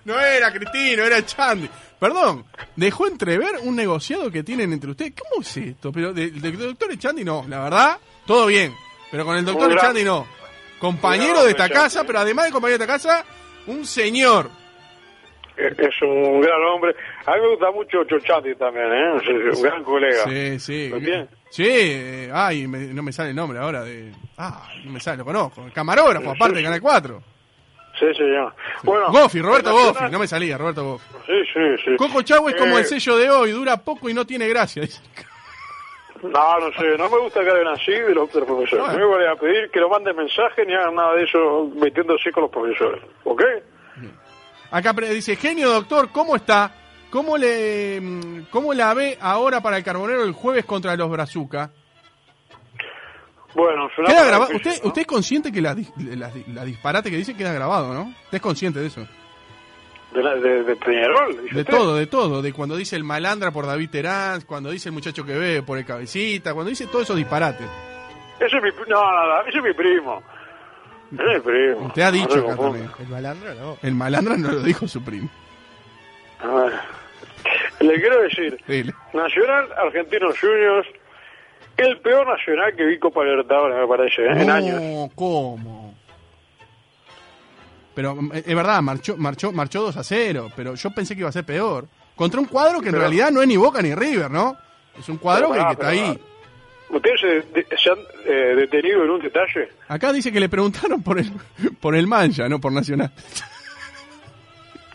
No 0.06 0.20
era 0.20 0.52
Cristino, 0.54 1.04
era 1.04 1.18
el 1.18 1.26
Chandi. 1.26 1.70
Perdón, 2.00 2.46
dejó 2.76 3.08
entrever 3.08 3.52
un 3.64 3.76
negociado 3.76 4.30
que 4.32 4.44
tienen 4.44 4.72
entre 4.74 4.92
ustedes. 4.92 5.14
¿Cómo 5.20 5.42
es 5.42 5.58
esto? 5.58 5.92
Pero 5.92 6.14
del 6.14 6.40
del 6.42 6.58
doctor 6.58 6.92
Echandi 6.92 7.24
no, 7.24 7.46
la 7.48 7.62
verdad, 7.64 7.98
todo 8.26 8.46
bien. 8.48 8.74
Pero 9.12 9.26
con 9.26 9.38
el 9.38 9.46
doctor 9.46 9.72
Echandi 9.72 10.04
no. 10.04 10.28
Compañero 10.80 11.44
de 11.44 11.52
esta 11.52 11.70
casa, 11.70 12.04
pero 12.04 12.20
además 12.20 12.46
de 12.46 12.52
compañero 12.52 12.78
de 12.78 12.84
esta 12.84 12.94
casa, 12.94 13.26
un 13.68 13.86
señor. 13.86 14.50
es 15.58 16.02
un 16.02 16.42
gran 16.42 16.62
hombre. 16.66 16.94
A 17.26 17.32
mí 17.36 17.42
me 17.42 17.50
gusta 17.52 17.72
mucho 17.72 18.04
Chochati 18.04 18.54
también, 18.56 18.86
¿eh? 18.92 19.16
Es 19.52 19.58
un 19.58 19.64
gran 19.64 19.84
colega. 19.84 20.26
Sí, 20.26 20.60
sí. 20.60 20.90
¿Lo 20.90 21.00
tiene? 21.00 21.28
Sí, 21.50 21.66
eh, 21.68 22.30
ay, 22.34 22.68
me- 22.68 22.88
no 22.94 23.02
me 23.02 23.14
sale 23.14 23.30
el 23.30 23.36
nombre 23.38 23.58
ahora 23.60 23.84
de... 23.84 24.12
Ah, 24.38 24.68
no 24.84 24.92
me 24.92 25.00
sale, 25.00 25.18
lo 25.20 25.26
conozco. 25.26 25.66
El 25.66 25.72
camarógrafo, 25.72 26.32
aparte 26.32 26.58
de 26.58 26.64
Canal 26.64 26.82
4. 26.82 27.24
Sí, 28.00 28.06
señor. 28.16 28.54
Bueno, 28.84 29.12
Goffi, 29.12 29.42
Roberto 29.42 29.72
Goffi, 29.74 30.06
no 30.12 30.20
me 30.20 30.28
salía, 30.28 30.58
Roberto 30.58 30.84
Goffi. 30.84 31.06
Sí, 31.26 31.34
sí, 31.54 31.60
sí. 31.86 31.96
Coco 31.98 32.22
Chau 32.24 32.48
es 32.50 32.56
como 32.56 32.78
Eh, 32.78 32.82
el 32.82 32.86
sello 32.86 33.16
de 33.18 33.30
hoy, 33.30 33.52
dura 33.52 33.78
poco 33.78 34.10
y 34.10 34.14
no 34.14 34.26
tiene 34.26 34.48
gracia. 34.48 34.82
dice. 34.82 35.02
No, 36.24 36.60
no 36.60 36.72
sé, 36.74 36.98
no 36.98 37.10
me 37.10 37.20
gusta 37.20 37.44
que 37.44 37.50
hablen 37.50 37.68
así 37.68 37.92
de 37.92 38.14
los, 38.16 38.32
de 38.34 38.40
los 38.40 38.48
profesores. 38.48 38.86
No, 38.88 38.92
No 38.94 38.98
me 39.00 39.06
voy 39.06 39.26
a 39.26 39.36
pedir 39.36 39.70
que 39.70 39.80
no 39.80 39.90
manden 39.90 40.16
mensajes 40.16 40.66
ni 40.66 40.74
hagan 40.74 40.96
nada 40.96 41.14
de 41.14 41.24
eso 41.24 41.70
metiéndose 41.76 42.32
con 42.32 42.44
los 42.44 42.52
profesores. 42.52 43.02
¿Ok? 43.26 43.44
Acá 44.72 44.94
dice, 44.94 45.36
genio 45.36 45.70
doctor, 45.70 46.10
¿cómo 46.12 46.36
está? 46.36 46.72
¿Cómo 47.12 47.38
le 47.38 48.02
mm, 48.02 48.48
cómo 48.50 48.74
la 48.74 48.94
ve 48.94 49.18
ahora 49.22 49.62
para 49.62 49.78
el 49.78 49.84
Carbonero 49.84 50.24
el 50.24 50.34
jueves 50.34 50.66
contra 50.66 50.96
los 50.96 51.10
Brazuca? 51.10 51.70
Bueno, 53.56 53.90
Queda 53.96 54.26
grabado. 54.26 54.52
difícil, 54.52 54.72
¿Usted, 54.72 54.84
¿no? 54.84 54.88
usted 54.90 55.02
es 55.02 55.08
consciente 55.08 55.52
que 55.52 55.62
la, 55.62 55.74
di- 55.74 55.88
la, 55.98 56.30
di- 56.30 56.44
la 56.54 56.66
disparate 56.66 57.10
que 57.10 57.18
dice 57.18 57.36
queda 57.36 57.54
grabado, 57.54 57.94
¿no? 57.94 58.02
Usted 58.26 58.36
es 58.38 58.42
consciente 58.42 58.80
de 58.80 58.88
eso. 58.88 59.08
De, 60.14 60.22
la- 60.22 60.36
de, 60.36 60.64
de 60.64 60.76
Peñarol, 60.76 61.42
dice 61.42 61.56
De 61.56 61.62
usted. 61.62 61.74
todo, 61.74 61.96
de 61.96 62.08
todo. 62.08 62.42
De 62.42 62.52
cuando 62.54 62.76
dice 62.76 62.96
el 62.98 63.04
malandra 63.06 63.52
por 63.52 63.66
David 63.66 63.90
Terán, 63.90 64.42
cuando 64.42 64.72
dice 64.72 64.90
el 64.90 64.94
muchacho 64.94 65.26
que 65.26 65.34
ve 65.38 65.64
por 65.64 65.78
el 65.78 65.86
cabecita, 65.86 66.54
cuando 66.54 66.70
dice 66.70 66.88
todos 66.88 67.04
esos 67.06 67.16
disparates. 67.16 67.68
Ese 68.40 68.58
es 68.58 68.64
mi, 68.64 68.70
no, 68.90 69.02
no, 69.02 69.26
no, 69.28 69.42
ese 69.48 69.58
es 69.58 69.64
mi 69.64 69.74
primo. 69.74 70.22
Ese 71.14 71.24
es 71.24 71.34
mi 71.36 71.40
primo. 71.52 71.88
Usted 71.88 72.02
ha 72.02 72.12
dicho 72.12 72.40
acá 72.46 72.58
también. 72.58 72.90
El 73.00 73.08
malandro 73.08 73.54
no. 73.56 73.78
El 73.82 73.96
malandra 73.96 74.36
no 74.38 74.52
lo 74.52 74.60
dijo 74.62 74.86
su 74.88 75.02
primo. 75.04 75.30
A 76.42 76.48
ver. 76.48 76.74
Le 77.80 77.96
quiero 78.02 78.22
decir, 78.24 78.58
Dile. 78.68 78.94
Nacional 79.14 79.70
Argentinos 79.78 80.38
Juniors, 80.40 80.88
el 81.78 82.00
peor 82.00 82.28
nacional 82.28 82.76
que 82.76 82.86
vi 82.86 83.00
Copa 83.00 83.24
Libertadores, 83.24 83.78
me 83.78 83.88
parece, 83.88 84.22
¿eh? 84.24 84.32
en 84.32 84.48
No, 84.48 84.54
años. 84.54 85.12
¿cómo? 85.16 85.96
Pero 87.94 88.16
mm, 88.16 88.32
es 88.34 88.56
verdad, 88.56 88.82
marchó, 88.82 89.18
marchó, 89.18 89.52
marchó 89.52 89.82
2 89.82 89.98
a 89.98 90.04
0, 90.04 90.52
pero 90.56 90.76
yo 90.76 90.92
pensé 90.92 91.16
que 91.16 91.22
iba 91.22 91.30
a 91.30 91.34
ser 91.34 91.46
peor. 91.46 91.88
Contra 92.16 92.40
un 92.40 92.46
cuadro 92.46 92.82
que 92.82 92.90
en 92.90 92.96
realidad 92.96 93.32
no 93.32 93.42
es 93.42 93.48
ni 93.48 93.58
Boca 93.58 93.82
ni 93.82 93.94
River, 93.94 94.32
¿no? 94.32 94.56
Es 94.98 95.10
un 95.10 95.18
cuadro 95.18 95.52
Pero 95.52 95.66
que, 95.66 95.72
está 95.74 95.88
ahí. 95.90 96.20
¿Ustedes 96.90 97.20
se, 97.20 97.78
se 97.78 97.90
han 97.90 97.98
eh, 98.26 98.56
detenido 98.56 99.04
en 99.04 99.10
un 99.10 99.20
detalle? 99.20 99.70
Acá 99.88 100.14
dice 100.14 100.32
que 100.32 100.40
le 100.40 100.48
preguntaron 100.48 101.04
por 101.04 101.20
el, 101.20 101.30
por 101.82 101.96
el 101.96 102.08
Mancha, 102.08 102.48
no 102.48 102.60
por 102.60 102.72
Nacional. 102.72 103.12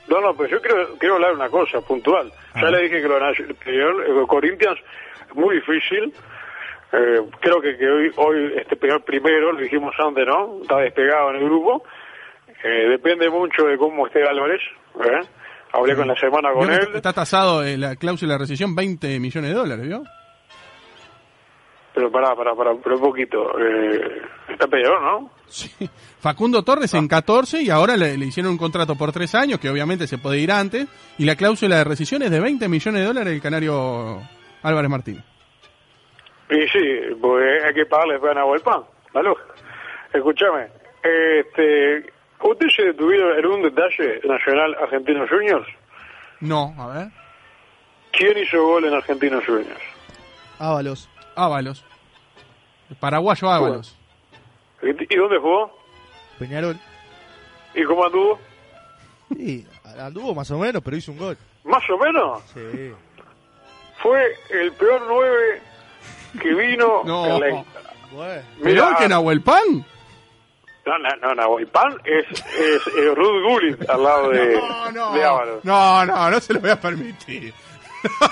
No, 0.09 0.21
no, 0.21 0.35
pero 0.35 0.49
yo 0.49 0.61
quiero, 0.61 0.99
quiero 0.99 1.15
hablar 1.17 1.31
de 1.31 1.37
una 1.37 1.49
cosa 1.49 1.81
puntual. 1.81 2.33
Ya 2.55 2.69
le 2.69 2.83
dije 2.83 3.01
que 3.01 3.09
lo 3.09 3.17
eh, 3.19 4.27
Corinthians 4.27 4.79
es 5.29 5.37
muy 5.37 5.57
difícil. 5.57 6.13
Eh, 6.93 7.21
creo 7.41 7.61
que, 7.61 7.77
que 7.77 7.89
hoy, 7.89 8.13
hoy 8.17 8.53
este 8.57 8.77
pegar 8.77 9.03
primero, 9.05 9.53
lo 9.53 9.61
dijimos 9.61 9.95
antes, 9.99 10.27
¿no? 10.27 10.63
Está 10.63 10.79
despegado 10.79 11.31
en 11.31 11.37
el 11.37 11.45
grupo. 11.45 11.85
Eh, 12.65 12.89
depende 12.89 13.31
mucho 13.31 13.65
de 13.65 13.79
cómo 13.79 14.07
esté 14.07 14.23
Álvarez. 14.23 14.61
¿eh? 15.05 15.21
Hablé 15.73 15.95
con 15.95 16.09
la 16.09 16.17
semana 16.17 16.53
con 16.53 16.71
él. 16.71 16.89
Está 16.95 17.13
tasado 17.13 17.65
en 17.65 17.81
la 17.81 17.97
cláusula 17.97 18.35
de 18.35 18.39
recesión 18.41 18.75
20 18.75 19.21
millones 19.21 19.51
de 19.51 19.57
dólares, 19.57 19.87
¿vio? 19.87 20.03
Pero 21.95 22.11
pará, 22.11 22.35
pará, 22.35 22.55
pará, 22.55 22.73
pero 22.83 22.97
un 22.97 23.03
poquito. 23.03 23.59
Eh, 23.59 24.23
está 24.49 24.67
peor, 24.67 25.01
¿no? 25.01 25.31
Sí. 25.47 25.71
Facundo 26.21 26.63
Torres 26.63 26.95
en 26.95 27.09
14 27.09 27.63
y 27.63 27.71
ahora 27.71 27.97
le, 27.97 28.17
le 28.17 28.27
hicieron 28.27 28.53
un 28.53 28.59
contrato 28.59 28.97
por 28.97 29.13
tres 29.13 29.35
años, 29.35 29.59
que 29.59 29.71
obviamente 29.71 30.07
se 30.07 30.19
puede 30.19 30.39
ir 30.39 30.53
antes, 30.53 30.87
y 31.19 31.25
la 31.25 31.37
cláusula 31.37 31.79
de 31.79 31.85
rescisión 31.85 32.23
es 32.23 32.31
de 32.31 32.41
20 32.41 32.69
millones 32.69 33.01
de 33.01 33.07
dólares 33.07 33.33
del 33.33 33.43
canario 33.43 34.21
Álvarez 34.63 34.91
Martín. 34.91 35.23
Y 36.51 36.69
sí, 36.69 37.15
pues 37.21 37.65
hay 37.65 37.75
que 37.75 37.87
pagarle 37.87 38.15
después 38.15 38.33
a 38.33 38.35
Nahuel 38.35 38.61
Pan, 38.61 38.83
la 39.15 39.23
lógica. 39.23 39.55
Escúchame, 40.13 40.67
este, 41.03 42.13
¿usted 42.43 42.67
se 42.75 42.83
detuvieron 42.87 43.39
en 43.39 43.47
un 43.47 43.63
detalle 43.63 44.21
nacional 44.25 44.75
Argentinos 44.83 45.31
Juniors? 45.31 45.69
No, 46.41 46.75
a 46.77 46.87
ver. 46.89 47.09
¿Quién 48.13 48.37
hizo 48.39 48.63
gol 48.65 48.85
en 48.85 48.95
Argentinos 48.95 49.45
Juniors? 49.47 49.81
Ábalos. 50.59 51.09
Ábalos. 51.37 51.85
El 52.91 52.97
paraguayo 52.97 53.49
Ábalos. 53.49 53.97
¿Y 54.83 54.89
y 54.89 55.17
dónde 55.17 55.39
jugó? 55.39 55.71
Peñarol. 56.39 56.77
¿Y 57.75 57.85
cómo 57.85 58.05
anduvo? 58.05 58.39
Sí, 59.37 59.65
anduvo 59.99 60.35
más 60.35 60.51
o 60.51 60.59
menos, 60.59 60.83
pero 60.83 60.97
hizo 60.97 61.13
un 61.13 61.19
gol. 61.19 61.39
Más 61.63 61.89
o 61.89 61.97
menos. 61.97 62.43
Sí. 62.53 62.93
Fue 64.03 64.37
el 64.51 64.73
peor 64.73 65.03
nueve 65.07 65.63
que 66.41 66.55
vino 66.55 67.03
No. 67.05 67.25
en 67.27 67.41
la- 67.41 67.65
Bueno. 68.13 68.43
Mira, 68.59 68.83
¿Peor 68.83 68.97
que 68.99 69.09
Nahuel 69.09 69.41
Pan? 69.43 69.85
No, 70.87 70.99
no, 70.99 71.09
no, 71.21 71.35
Nahuel 71.35 71.67
Pan 71.69 71.97
es, 72.05 72.27
es 72.31 72.87
eh, 72.97 73.15
Ruth 73.15 73.43
Gullit 73.49 73.89
al 73.91 74.03
lado 74.03 74.31
de, 74.31 74.57
No, 74.57 74.91
no. 74.93 75.13
de 75.13 75.25
Ábalos. 75.25 75.65
No, 75.65 76.05
no, 76.07 76.31
no 76.31 76.41
se 76.41 76.55
lo 76.55 76.61
voy 76.61 76.71
a 76.71 76.81
permitir. 76.81 77.53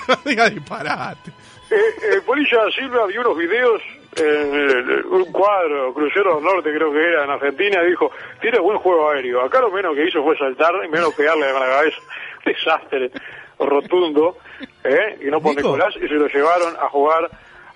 No 0.07 0.15
diga 0.25 0.49
disparate. 0.49 1.29
Eh, 1.69 1.75
eh, 1.75 2.21
Polilla 2.25 2.59
Silva 2.75 3.05
vio 3.05 3.21
unos 3.21 3.37
videos 3.37 3.79
en 4.15 5.05
un 5.13 5.31
cuadro, 5.31 5.93
Crucero 5.93 6.35
del 6.35 6.43
Norte 6.43 6.73
creo 6.73 6.91
que 6.91 6.97
era, 6.99 7.23
en 7.25 7.29
Argentina, 7.29 7.83
dijo, 7.83 8.11
tiene 8.41 8.57
buen 8.59 8.79
juego 8.79 9.11
aéreo. 9.11 9.41
Acá 9.45 9.59
lo 9.61 9.69
menos 9.69 9.95
que 9.95 10.07
hizo 10.07 10.23
fue 10.23 10.35
saltar 10.39 10.73
y 10.83 10.89
menos 10.89 11.13
pegarle 11.13 11.51
con 11.51 11.59
la 11.61 11.67
cabeza. 11.69 11.97
Desastre 12.45 13.11
rotundo, 13.59 14.37
¿eh? 14.83 15.19
Y 15.21 15.25
no 15.29 15.39
por 15.39 15.55
Nico. 15.55 15.67
Nicolás, 15.75 15.93
y 15.97 16.07
se 16.07 16.15
lo 16.15 16.27
llevaron 16.27 16.75
a 16.77 16.89
jugar. 16.89 17.29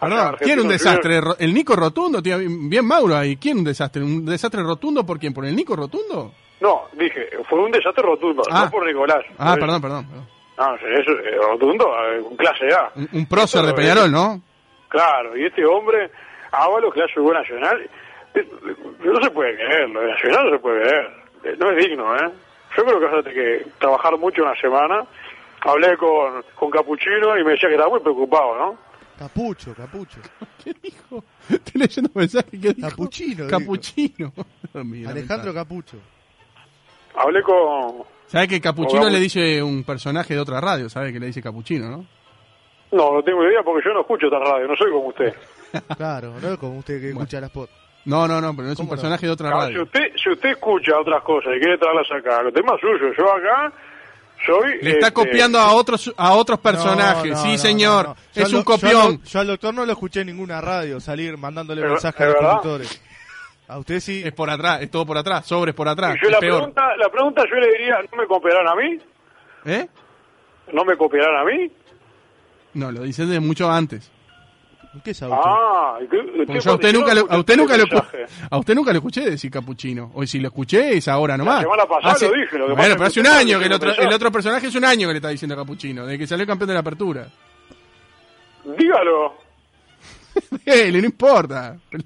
Perdón, 0.09 0.35
¿quién 0.39 0.59
un 0.59 0.67
desastre? 0.67 1.19
¿El 1.39 1.53
Nico 1.53 1.75
Rotundo? 1.75 2.21
Tío, 2.21 2.37
bien 2.39 2.85
Mauro 2.85 3.15
ahí. 3.15 3.37
¿Quién 3.37 3.59
un 3.59 3.63
desastre? 3.63 4.01
¿Un 4.03 4.25
desastre 4.25 4.61
rotundo 4.61 5.05
por 5.05 5.19
quién? 5.19 5.33
¿Por 5.33 5.45
el 5.45 5.55
Nico 5.55 5.75
Rotundo? 5.75 6.31
No, 6.61 6.83
dije, 6.93 7.29
fue 7.49 7.59
un 7.59 7.71
desastre 7.71 8.03
rotundo, 8.03 8.41
Ah. 8.49 8.65
no 8.65 8.71
por 8.71 8.85
Nicolás. 8.85 9.23
Ah, 9.37 9.55
perdón, 9.59 9.81
perdón. 9.81 10.07
perdón. 10.07 10.27
No, 10.57 10.75
es 10.75 11.05
rotundo, 11.49 11.85
eh, 12.11 12.21
clase 12.37 12.67
A. 12.73 12.91
Un, 12.95 13.09
un 13.13 13.25
prócer 13.27 13.61
de 13.63 13.69
Esto, 13.69 13.81
eh, 13.81 13.83
Peñarol, 13.83 14.11
¿no? 14.11 14.41
Claro, 14.87 15.35
y 15.35 15.45
este 15.45 15.65
hombre, 15.65 16.09
Ábalos, 16.51 16.93
que 16.93 17.01
hace 17.03 17.19
buen 17.19 17.35
nacional, 17.35 17.89
eh, 18.35 18.47
no 19.03 19.21
se 19.23 19.31
puede 19.31 19.55
creer, 19.55 19.89
lo 19.89 20.01
de 20.01 20.11
nacional 20.11 20.45
no 20.45 20.51
se 20.51 20.59
puede 20.59 20.81
creer. 20.81 21.07
Eh, 21.43 21.55
No 21.59 21.71
es 21.71 21.77
digno, 21.85 22.15
¿eh? 22.15 22.29
Yo 22.77 22.83
creo 22.85 22.99
que 22.99 23.05
vas 23.05 23.15
a 23.15 23.23
tener 23.23 23.33
que 23.63 23.65
trabajar 23.79 24.17
mucho 24.17 24.43
una 24.43 24.55
semana. 24.55 25.03
Hablé 25.61 25.97
con, 25.97 26.43
con 26.55 26.69
Capuchino 26.69 27.37
y 27.37 27.43
me 27.43 27.51
decía 27.51 27.69
que 27.69 27.75
estaba 27.75 27.89
muy 27.91 27.99
preocupado, 28.01 28.55
¿no? 28.57 28.77
Capucho, 29.17 29.73
capucho. 29.73 30.19
¿Qué 30.63 30.73
dijo? 30.81 31.23
Estoy 31.49 31.81
leyendo 31.81 32.09
mensajes 32.13 32.49
que 32.59 32.73
dijo. 32.73 32.89
Capuchino. 32.89 33.47
Capuchino. 33.47 34.33
Mira, 34.83 35.11
Alejandro 35.11 35.53
Capucho. 35.53 35.97
Hablé 37.15 37.41
con... 37.43 38.03
¿Sabe 38.27 38.47
que 38.47 38.59
Capuchino 38.61 39.03
Capu- 39.03 39.11
le 39.11 39.19
dice 39.19 39.61
un 39.61 39.83
personaje 39.83 40.33
de 40.33 40.39
otra 40.39 40.59
radio? 40.59 40.89
¿Sabe 40.89 41.13
que 41.13 41.19
le 41.19 41.27
dice 41.27 41.41
Capuchino, 41.43 41.89
no? 41.89 42.05
No, 42.91 43.13
no 43.13 43.23
tengo 43.23 43.43
idea 43.43 43.61
porque 43.63 43.87
yo 43.87 43.93
no 43.93 44.01
escucho 44.01 44.27
esta 44.27 44.39
radio, 44.39 44.67
no 44.67 44.75
soy 44.75 44.91
como 44.91 45.07
usted. 45.07 45.33
Claro, 45.97 46.33
no 46.39 46.49
es 46.53 46.57
como 46.59 46.77
usted 46.79 47.01
que 47.01 47.09
escucha 47.09 47.41
las 47.41 47.49
pot. 47.49 47.67
No, 48.05 48.27
no, 48.27 48.39
no, 48.41 48.53
pero 48.55 48.67
no 48.67 48.73
es 48.73 48.79
un 48.79 48.87
personaje 48.89 49.25
de 49.25 49.31
otra 49.31 49.49
Claro, 49.49 49.65
si, 49.67 49.71
radio. 49.73 49.83
usted, 49.83 50.01
si 50.21 50.29
usted 50.29 50.49
escucha 50.49 50.99
otras 50.99 51.23
cosas 51.23 51.53
y 51.55 51.59
quiere 51.59 51.77
traerlas 51.79 52.11
acá, 52.11 52.43
lo 52.43 52.51
tema 52.51 52.75
es 52.75 52.81
suyo. 52.81 53.11
Yo 53.17 53.31
acá 53.33 53.73
soy... 54.45 54.79
Le 54.81 54.91
está 54.91 55.07
este, 55.07 55.13
copiando 55.13 55.59
a 55.59 55.73
otros 55.73 56.13
a 56.17 56.33
otros 56.33 56.59
personajes. 56.59 57.31
No, 57.31 57.37
no, 57.37 57.43
sí, 57.43 57.51
no, 57.53 57.57
señor. 57.57 58.03
no, 58.07 58.13
no. 58.13 58.17
Yo 58.35 58.41
Es 58.43 58.53
un 58.53 58.63
doc- 58.63 58.67
yo 58.67 58.73
al 58.73 58.79
copión. 59.03 59.23
Yo 59.23 59.39
al 59.39 59.47
doctor 59.47 59.73
no 59.73 59.85
lo 59.85 59.91
escuché 59.91 60.21
en 60.21 60.27
ninguna 60.27 60.61
radio 60.61 60.99
salir 60.99 61.37
mandándole 61.37 61.81
¿Es- 61.83 61.89
mensajes 61.89 62.21
es 62.21 62.21
a 62.21 62.25
los 62.27 62.35
verdad? 62.35 62.49
conductores. 62.61 63.01
A 63.67 63.77
usted 63.79 63.99
sí. 63.99 64.21
Es 64.25 64.33
por 64.33 64.49
atrás, 64.49 64.81
es 64.81 64.91
todo 64.91 65.05
por 65.05 65.17
atrás, 65.17 65.45
sobres 65.45 65.73
por 65.73 65.87
atrás. 65.87 66.15
Y 66.21 66.25
yo 66.25 66.29
la 66.29 66.39
peor. 66.39 66.57
pregunta, 66.57 66.95
la 66.97 67.09
pregunta 67.09 67.43
yo 67.49 67.55
le 67.55 67.71
diría, 67.71 67.95
¿no 68.11 68.17
me 68.17 68.27
copiarán 68.27 68.67
a 68.67 68.75
mí? 68.75 68.97
¿Eh? 69.65 69.87
¿No 70.73 70.83
me 70.85 70.97
copiarán 70.97 71.35
a 71.37 71.43
mí? 71.45 71.71
No, 72.73 72.91
lo 72.91 73.03
dice 73.03 73.25
de 73.25 73.39
mucho 73.39 73.71
antes. 73.71 74.11
¿Qué 75.03 75.13
sabe 75.13 75.33
usted? 75.33 75.49
Ah, 75.49 75.97
¿y 76.01 76.07
qué- 76.07 76.45
qué 76.45 76.59
yo 76.59 76.71
a 76.71 76.75
usted 76.75 76.93
nunca, 76.93 77.13
lo, 77.15 77.21
a 77.31 77.37
usted 77.39 77.53
escuché 77.55 77.57
nunca 77.57 77.77
lo, 77.77 77.83
a 78.51 78.57
usted 78.57 78.75
nunca 78.75 78.91
lo 78.91 78.97
escuché 78.97 79.21
decir 79.29 79.49
capuchino. 79.49 80.11
O 80.13 80.25
si 80.25 80.39
lo 80.39 80.49
escuché 80.49 80.97
es 80.97 81.07
ahora 81.07 81.35
nomás. 81.37 81.61
semana 81.63 81.85
pasada 81.85 82.15
lo 82.29 82.33
dije, 82.35 82.57
lo 82.59 82.67
que 82.67 82.73
bueno, 82.73 82.89
es 82.91 82.95
pero 82.95 83.05
hace 83.07 83.19
un 83.21 83.27
año 83.27 83.59
que 83.59 83.65
el 83.65 83.73
otro, 83.73 83.91
el 83.95 84.13
otro 84.13 84.31
personaje 84.31 84.67
es 84.67 84.75
un 84.75 84.85
año 84.85 85.07
que 85.07 85.13
le 85.13 85.17
está 85.17 85.29
diciendo 85.29 85.55
capuchino, 85.55 86.05
desde 86.05 86.19
que 86.19 86.27
salió 86.27 86.45
campeón 86.45 86.67
de 86.67 86.73
la 86.75 86.79
apertura. 86.81 87.27
Dígalo. 88.77 89.33
Dele, 90.65 90.99
no 90.99 91.05
importa. 91.05 91.75
El 91.91 92.03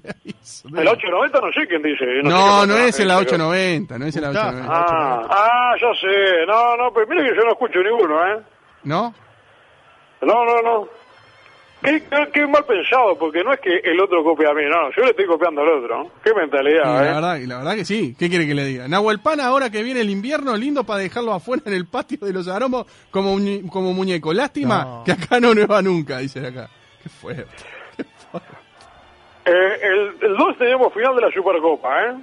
890 0.88 1.40
no 1.40 1.52
sé 1.52 1.66
quién 1.66 1.82
dice. 1.82 2.04
No, 2.24 2.66
no 2.66 2.76
es 2.78 2.98
en 3.00 3.08
la 3.08 3.14
pero- 3.18 3.28
890, 3.28 3.98
no 3.98 4.06
es 4.06 4.16
en 4.16 4.22
la 4.22 4.28
Gustavo. 4.28 4.48
890. 4.58 4.74
Ah, 4.74 5.28
ah, 5.30 5.74
ya 5.80 5.94
sé. 6.00 6.46
No, 6.46 6.76
no, 6.76 6.92
pero 6.92 7.06
mire 7.06 7.22
que 7.30 7.36
yo 7.36 7.42
no 7.44 7.52
escucho 7.52 7.78
ninguno, 7.82 8.26
¿eh? 8.26 8.38
¿No? 8.84 9.14
No, 10.22 10.44
no, 10.44 10.62
no. 10.62 10.88
Qué, 11.82 12.02
qué, 12.10 12.28
qué 12.32 12.46
mal 12.46 12.64
pensado, 12.64 13.16
porque 13.18 13.44
no 13.44 13.52
es 13.52 13.60
que 13.60 13.70
el 13.84 14.00
otro 14.00 14.24
copie 14.24 14.48
a 14.48 14.52
mí, 14.52 14.62
no. 14.68 14.90
Yo 14.96 15.02
le 15.04 15.10
estoy 15.10 15.26
copiando 15.26 15.60
al 15.62 15.68
otro. 15.68 16.02
¿no? 16.04 16.10
Qué 16.24 16.30
Y 16.30 16.34
mentalidad, 16.34 16.84
la 16.84 16.98
¿eh? 17.10 17.14
verdad, 17.14 17.36
y 17.36 17.46
la 17.46 17.58
verdad 17.58 17.74
que 17.76 17.84
sí. 17.84 18.16
¿Qué 18.18 18.28
quiere 18.28 18.46
que 18.48 18.54
le 18.54 18.64
diga? 18.64 18.88
Nahuel 18.88 19.20
Pan, 19.20 19.38
ahora 19.40 19.70
que 19.70 19.82
viene 19.84 20.00
el 20.00 20.10
invierno, 20.10 20.56
lindo 20.56 20.82
para 20.84 21.00
dejarlo 21.00 21.32
afuera 21.32 21.62
en 21.66 21.74
el 21.74 21.86
patio 21.86 22.18
de 22.20 22.32
los 22.32 22.48
aromos 22.48 22.86
como, 23.12 23.38
como 23.70 23.92
muñeco. 23.92 24.32
Lástima 24.32 24.82
No. 24.84 25.02
que 25.04 25.12
acá 25.12 25.38
no 25.38 25.54
nueva 25.54 25.80
nunca, 25.80 26.18
dice 26.18 26.44
acá. 26.46 26.68
Qué 27.02 27.08
fuerte. 27.08 27.46
Eh, 29.44 29.78
el, 29.82 30.30
el 30.30 30.36
2 30.36 30.58
tenemos 30.58 30.92
final 30.92 31.14
de 31.16 31.22
la 31.22 31.30
Supercopa, 31.30 32.04
¿eh? 32.04 32.14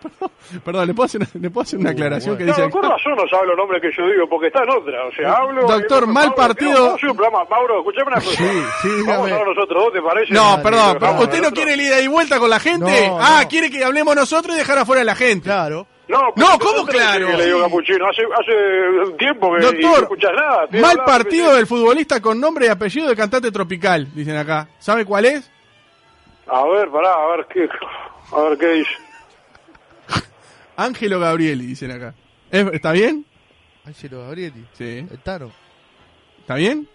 Perdón, 0.64 0.86
¿le 0.88 0.94
puedo 0.94 1.04
hacer, 1.06 1.20
una- 1.20 1.30
¿le 1.42 1.50
puedo 1.50 1.62
hacer 1.62 1.78
una 1.78 1.90
aclaración 1.90 2.36
que 2.36 2.44
No, 2.44 2.52
dice 2.54 2.70
con 2.70 2.82
razón 2.82 3.12
no 3.16 3.28
sabe 3.28 3.46
los 3.48 3.56
nombres 3.56 3.80
que 3.82 3.90
yo 3.96 4.06
digo, 4.08 4.28
porque 4.28 4.48
está 4.48 4.62
en 4.64 4.70
otra. 4.70 5.06
O 5.06 5.12
sea, 5.12 5.32
hablo... 5.32 5.62
Doctor, 5.66 6.06
mal 6.06 6.14
Mauro, 6.28 6.34
partido. 6.34 6.94
Un 6.94 7.16
programa. 7.16 7.44
Mauro, 7.50 7.78
escuchame 7.78 8.06
una 8.08 8.16
cosa. 8.16 8.30
Sí, 8.36 8.62
sí, 8.82 8.88
Vamos 9.06 9.30
a 9.30 9.34
hablar 9.34 9.46
nosotros 9.54 9.84
dos, 9.84 9.92
¿te 9.92 10.02
parece? 10.02 10.32
No, 10.34 10.50
Dale, 10.50 10.62
perdón, 10.62 10.96
pero. 11.00 11.12
¿usted 11.22 11.42
no 11.42 11.50
quiere 11.50 11.74
el 11.74 11.80
ida 11.80 12.00
y 12.00 12.08
vuelta 12.08 12.38
con 12.38 12.50
la 12.50 12.60
gente? 12.60 13.06
No, 13.08 13.18
ah, 13.20 13.40
no. 13.42 13.48
quiere 13.48 13.70
que 13.70 13.84
hablemos 13.84 14.14
nosotros 14.16 14.54
y 14.54 14.58
dejar 14.58 14.78
afuera 14.78 15.02
a 15.02 15.04
la 15.04 15.14
gente. 15.14 15.44
Claro. 15.44 15.86
No, 16.08 16.20
No, 16.34 16.58
¿cómo 16.58 16.84
claro? 16.86 17.28
que 17.28 17.36
le 17.36 17.46
digo 17.46 17.60
Capuchino. 17.60 18.04
Hace, 18.08 18.22
hace 18.22 19.08
un 19.10 19.16
tiempo 19.16 19.52
que 19.54 19.58
y 19.58 19.60
no 19.60 19.70
Doctor, 19.90 20.02
escuchas 20.04 20.32
nada. 20.34 20.66
Mal 20.72 20.84
hablas, 20.98 21.06
partido 21.06 21.54
del 21.54 21.66
futbolista 21.68 22.20
con 22.20 22.40
nombre 22.40 22.66
y 22.66 22.68
apellido 22.68 23.08
de 23.08 23.14
cantante 23.14 23.52
tropical, 23.52 24.08
dicen 24.12 24.36
acá. 24.36 24.66
¿Sabe 24.80 25.04
cuál 25.04 25.26
es? 25.26 25.48
A 26.48 26.64
ver, 26.66 26.88
pará, 26.90 27.12
a 27.14 27.36
ver 27.36 27.46
qué... 27.52 27.68
A 28.32 28.40
ver 28.42 28.58
qué 28.58 28.66
dice. 28.68 28.90
Ángelo 30.84 31.20
Gabrieli, 31.20 31.66
dicen 31.66 31.90
acá. 31.90 32.14
¿Es- 32.50 32.72
¿Está 32.72 32.92
bien? 32.92 33.24
Ángelo 33.84 34.20
Gabrieli. 34.20 34.64
Sí. 34.72 35.06
El 35.10 35.18
Tano. 35.22 35.50
¿Está 36.40 36.54
bien? 36.54 36.88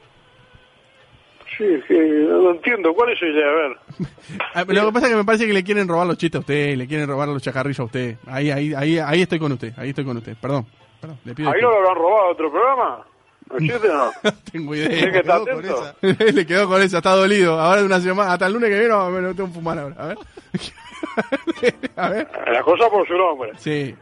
Sí, 1.58 1.64
que 1.88 1.94
no 2.28 2.52
entiendo. 2.52 2.94
¿Cuál 2.94 3.14
es 3.14 3.22
el 3.22 3.42
A 3.42 3.52
ver. 3.52 3.78
Ah, 4.54 4.64
Lo 4.68 4.86
que 4.88 4.92
pasa 4.92 5.06
es 5.08 5.12
que 5.14 5.18
me 5.18 5.24
parece 5.24 5.48
que 5.48 5.54
le 5.54 5.64
quieren 5.64 5.88
robar 5.88 6.06
los 6.08 6.18
chistes 6.18 6.38
a 6.38 6.42
usted, 6.42 6.76
le 6.76 6.88
quieren 6.88 7.08
robar 7.08 7.28
los 7.30 7.42
chacarrillos 7.42 7.80
a 7.80 7.84
usted. 7.84 8.18
Ahí, 8.28 8.52
ahí, 8.52 8.74
ahí, 8.74 9.00
ahí 9.00 9.22
estoy 9.22 9.40
con 9.40 9.52
usted, 9.54 9.74
ahí 9.78 9.90
estoy 9.90 10.04
con 10.04 10.18
usted. 10.18 10.36
Perdón, 10.42 10.66
perdón, 11.00 11.18
le 11.24 11.34
pido 11.36 11.50
¿Ahí 11.52 11.62
no 11.62 11.70
lo 11.70 11.78
habrán 11.78 11.96
robado 11.96 12.22
a 12.28 12.32
otro 12.32 12.52
programa? 12.52 13.06
¿No 13.52 13.58
chiste 13.60 13.90
o 13.90 13.94
no? 13.96 14.12
tengo 14.52 14.74
¿Tiene 14.74 14.90
que 14.90 14.98
idea. 14.98 15.22
Quedó 15.22 15.34
atento? 15.34 15.94
esa. 16.02 16.24
le 16.34 16.46
quedó 16.46 16.68
con 16.68 16.82
esa, 16.82 16.98
está 16.98 17.12
dolido. 17.12 17.60
Ahora 17.60 17.80
de 17.82 17.86
una 17.86 18.00
semana, 18.02 18.34
hasta 18.34 18.48
el 18.48 18.54
lunes 18.54 18.70
que 18.70 18.76
viene 18.80 18.90
no, 18.94 19.10
me 19.10 19.22
lo 19.22 19.34
tengo 19.36 19.48
que 19.50 19.56
fumar 19.56 19.80
ahora. 19.80 19.96
A 19.98 20.08
ver. 20.08 20.18
a 21.96 22.10
ver. 22.10 22.28
La 22.48 22.62
cosa 22.64 22.90
por 22.90 23.08
su 23.08 23.14
nombre. 23.14 23.52
Sí. 23.58 23.96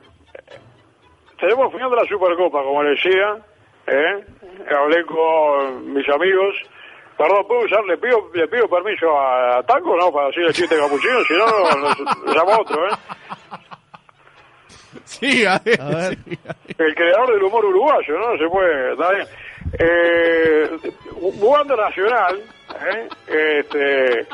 Tenemos 1.40 1.74
final 1.74 1.90
de 1.90 1.96
la 1.98 2.06
Supercopa, 2.06 2.64
como 2.64 2.84
decía. 2.84 3.38
¿eh? 3.88 4.26
Hablé 4.70 5.06
con 5.06 5.94
mis 5.94 6.08
amigos. 6.10 6.56
Perdón, 7.18 7.48
¿puedo 7.48 7.66
usar? 7.66 7.84
¿Le 7.86 7.98
pido, 7.98 8.30
le 8.34 8.48
pido 8.48 8.68
permiso 8.68 9.18
a, 9.18 9.58
a 9.58 9.64
Taco, 9.64 9.96
no? 9.96 10.12
Para 10.12 10.28
decir 10.28 10.44
el 10.44 10.54
chiste 10.54 10.78
capuchino, 10.78 11.24
si 11.26 11.34
no, 11.34 11.46
nos, 11.78 12.36
llama 12.36 12.60
otro, 12.60 12.88
¿eh? 12.88 12.92
Sí, 15.06 15.46
a 15.46 15.60
ver. 15.60 15.82
A 15.82 15.86
ver. 15.90 16.18
sí, 16.26 16.40
a 16.48 16.54
ver. 16.54 16.76
El 16.88 16.96
creador 16.96 17.34
del 17.34 17.44
humor 17.44 17.66
uruguayo, 17.66 18.20
¿no? 18.20 18.38
Se 18.38 18.48
puede, 18.48 18.94
está 18.94 19.12
bien. 19.12 19.28
Eh, 19.80 20.70
jugando 21.40 21.76
Nacional, 21.76 22.42
¿eh? 22.90 23.08
Este... 23.28 24.28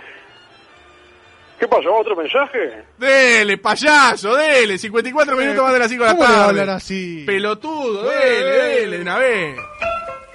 ¿Qué 1.60 1.68
pasó? 1.68 1.94
¿Otro 1.94 2.16
mensaje? 2.16 2.84
Dele, 2.98 3.58
payaso, 3.58 4.36
dele. 4.36 4.78
54 4.78 5.36
minutos 5.36 5.64
más 5.64 5.74
de 5.74 5.80
las 5.80 5.90
5 5.90 6.04
de 6.04 6.10
la 6.10 6.16
¿Cómo 6.16 6.26
le 6.26 6.30
va 6.32 6.36
a 6.36 6.46
tarde. 6.48 6.62
hablar 6.62 6.76
así? 6.78 7.24
Pelotudo, 7.26 8.04
dele, 8.10 8.46
dele, 8.52 8.96
de 8.98 9.02
una 9.02 9.18
vez. 9.18 9.58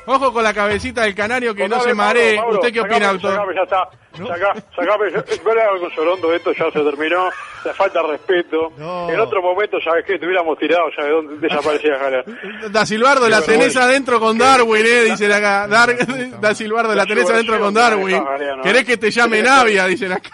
Ojo 0.07 0.35
con 0.35 0.45
la 0.45 0.53
cabecita 0.53 1.01
del 1.03 1.15
canario 1.15 1.55
que 1.55 1.67
no 1.67 1.81
se 1.81 1.95
maree. 1.95 2.39
¿Usted 2.51 2.73
qué 2.75 2.81
opina, 2.81 3.11
sacame, 3.11 3.13
doctor? 3.15 3.31
Sacame, 3.33 3.55
ya 3.55 3.63
está. 3.63 3.89
Sacá, 4.13 4.55
sacame. 4.77 5.81
Con 5.81 5.91
Sorondo, 5.95 6.35
esto 6.35 6.53
ya 6.53 6.71
se 6.71 6.81
terminó. 6.81 7.31
Le 7.65 7.73
falta 7.73 8.03
respeto. 8.03 8.71
No. 8.77 9.09
En 9.09 9.19
otro 9.19 9.41
momento, 9.41 9.79
¿sabes 9.83 10.05
qué? 10.07 10.19
Te 10.19 10.27
hubiéramos 10.27 10.59
tirado, 10.59 10.85
¿sabes 10.95 11.11
dónde 11.11 11.49
desaparecía 11.49 11.99
Jara? 11.99 12.23
Da 12.71 12.85
Silvardo, 12.85 13.31
la 13.31 13.41
tenés 13.41 13.75
adentro 13.79 14.21
con 14.21 14.37
Darwin, 14.37 14.85
eh, 14.87 15.01
dicen 15.05 15.33
acá. 15.33 15.67
Dar, 15.69 15.97
da 16.41 16.55
Silvardo, 16.55 16.91
la 16.91 16.97
La 16.97 17.07
tenés 17.07 17.31
adentro 17.31 17.59
con 17.59 17.73
Darwin. 17.73 18.23
¿Querés 18.63 18.85
que 18.85 18.99
te 18.99 19.11
llame 19.11 19.41
Navia? 19.43 19.87
Dicen 19.87 20.13
acá. 20.13 20.29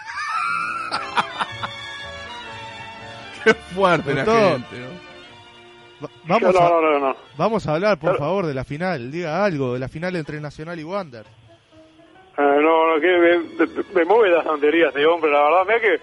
Qué 3.43 3.53
fuerte 3.53 4.13
la 4.13 4.25
gente, 4.25 4.77
¿no? 4.79 5.11
Va- 6.03 6.09
Vamos, 6.25 6.53
no, 6.53 6.59
a, 6.61 6.69
no, 6.81 6.99
no, 6.99 7.15
vamos 7.37 7.67
a 7.67 7.73
hablar, 7.75 7.97
por 7.97 8.11
Pero- 8.11 8.19
favor, 8.23 8.45
de 8.45 8.53
la 8.53 8.63
final. 8.63 9.11
Diga 9.11 9.43
algo 9.43 9.73
de 9.73 9.79
la 9.79 9.87
final 9.87 10.15
entre 10.15 10.39
Nacional 10.39 10.79
y 10.79 10.83
Wander. 10.83 11.25
Eh, 12.37 12.41
no, 12.61 12.95
no, 12.95 13.01
que 13.01 13.07
me, 13.07 13.37
me, 13.37 13.83
me 13.93 14.05
mueve 14.05 14.29
las 14.35 14.43
tonterías 14.45 14.93
de 14.93 15.05
hombre, 15.05 15.31
la 15.31 15.43
verdad. 15.43 15.63
Mira 15.67 15.79
que, 15.79 15.99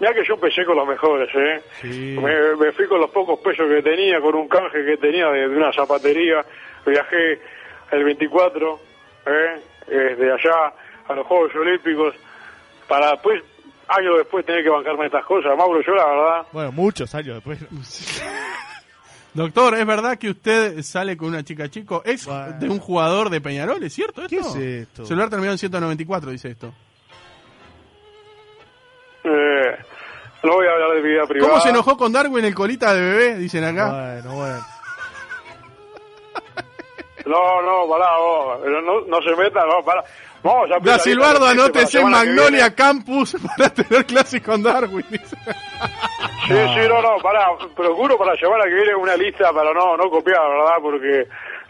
mira 0.00 0.14
que 0.14 0.24
yo 0.24 0.34
empecé 0.34 0.64
con 0.64 0.76
los 0.76 0.86
mejores, 0.86 1.28
¿eh? 1.34 1.62
Sí. 1.80 2.16
Me, 2.22 2.56
me 2.56 2.72
fui 2.72 2.86
con 2.86 3.00
los 3.00 3.10
pocos 3.10 3.38
pesos 3.40 3.66
que 3.68 3.82
tenía, 3.82 4.20
con 4.20 4.34
un 4.34 4.48
canje 4.48 4.84
que 4.84 4.96
tenía 4.98 5.28
de, 5.30 5.48
de 5.48 5.56
una 5.56 5.72
zapatería. 5.72 6.44
Viajé 6.86 7.40
el 7.92 8.04
24, 8.04 8.80
¿eh? 9.26 9.60
Desde 9.88 10.32
allá 10.32 10.72
a 11.08 11.14
los 11.14 11.26
Juegos 11.26 11.54
Olímpicos, 11.54 12.14
para 12.86 13.12
después, 13.12 13.42
años 13.88 14.18
después 14.18 14.44
tener 14.44 14.62
que 14.62 14.70
bancarme 14.70 15.06
estas 15.06 15.24
cosas, 15.24 15.56
Mauro, 15.56 15.80
yo 15.80 15.94
la 15.94 16.06
verdad. 16.06 16.46
Bueno, 16.52 16.72
muchos 16.72 17.14
años 17.14 17.36
después. 17.36 17.58
Doctor, 19.34 19.74
¿es 19.74 19.86
verdad 19.86 20.18
que 20.18 20.30
usted 20.30 20.82
sale 20.82 21.16
con 21.16 21.28
una 21.28 21.44
chica 21.44 21.68
chico, 21.68 22.02
ex 22.04 22.26
bueno. 22.26 22.58
de 22.58 22.68
un 22.68 22.78
jugador 22.78 23.30
de 23.30 23.40
Peñarol? 23.40 23.82
¿Es 23.82 23.92
cierto 23.92 24.22
esto? 24.22 24.28
¿Qué 24.34 24.40
es 24.40 24.56
esto? 24.56 25.04
Celular 25.04 25.28
terminado 25.28 25.54
en 25.54 25.58
194, 25.58 26.30
dice 26.30 26.50
esto. 26.50 26.72
Eh, 29.24 29.76
no 30.42 30.52
voy 30.54 30.66
a 30.66 30.72
hablar 30.72 30.90
de 30.94 31.02
vida 31.02 31.26
privada. 31.26 31.50
¿Cómo 31.50 31.62
se 31.62 31.68
enojó 31.68 31.96
con 31.96 32.12
Darwin 32.12 32.44
el 32.44 32.54
colita 32.54 32.94
de 32.94 33.00
bebé? 33.00 33.36
Dicen 33.36 33.64
acá. 33.64 33.90
Bueno, 34.22 34.36
bueno. 34.36 34.77
No, 37.28 37.62
no, 37.62 37.88
pará, 37.88 38.06
vos. 38.18 38.60
No, 38.66 38.80
no, 38.80 39.00
no 39.02 39.22
se 39.22 39.36
meta, 39.36 39.60
no, 39.66 39.84
pará. 39.84 40.02
Vamos 40.42 40.70
a 40.70 40.78
Da 40.78 40.98
Silvardo, 40.98 41.46
anótese 41.46 42.00
en 42.00 42.10
Magnolia. 42.10 42.74
Campus 42.74 43.36
para 43.56 43.70
tener 43.70 44.06
clase 44.06 44.40
con 44.40 44.62
Darwin. 44.62 45.04
dice. 45.10 45.36
Sí, 46.46 46.54
sí, 46.54 46.88
no, 46.88 47.02
no, 47.02 47.18
pará. 47.22 47.48
Procuro 47.76 48.16
para 48.16 48.32
la 48.34 48.38
semana 48.38 48.64
que 48.64 48.74
viene 48.74 48.94
una 48.94 49.16
lista 49.16 49.52
para 49.52 49.72
no, 49.74 49.96
no 49.96 50.08
copiar, 50.10 50.40
¿verdad? 50.48 50.76
Porque 50.80 51.26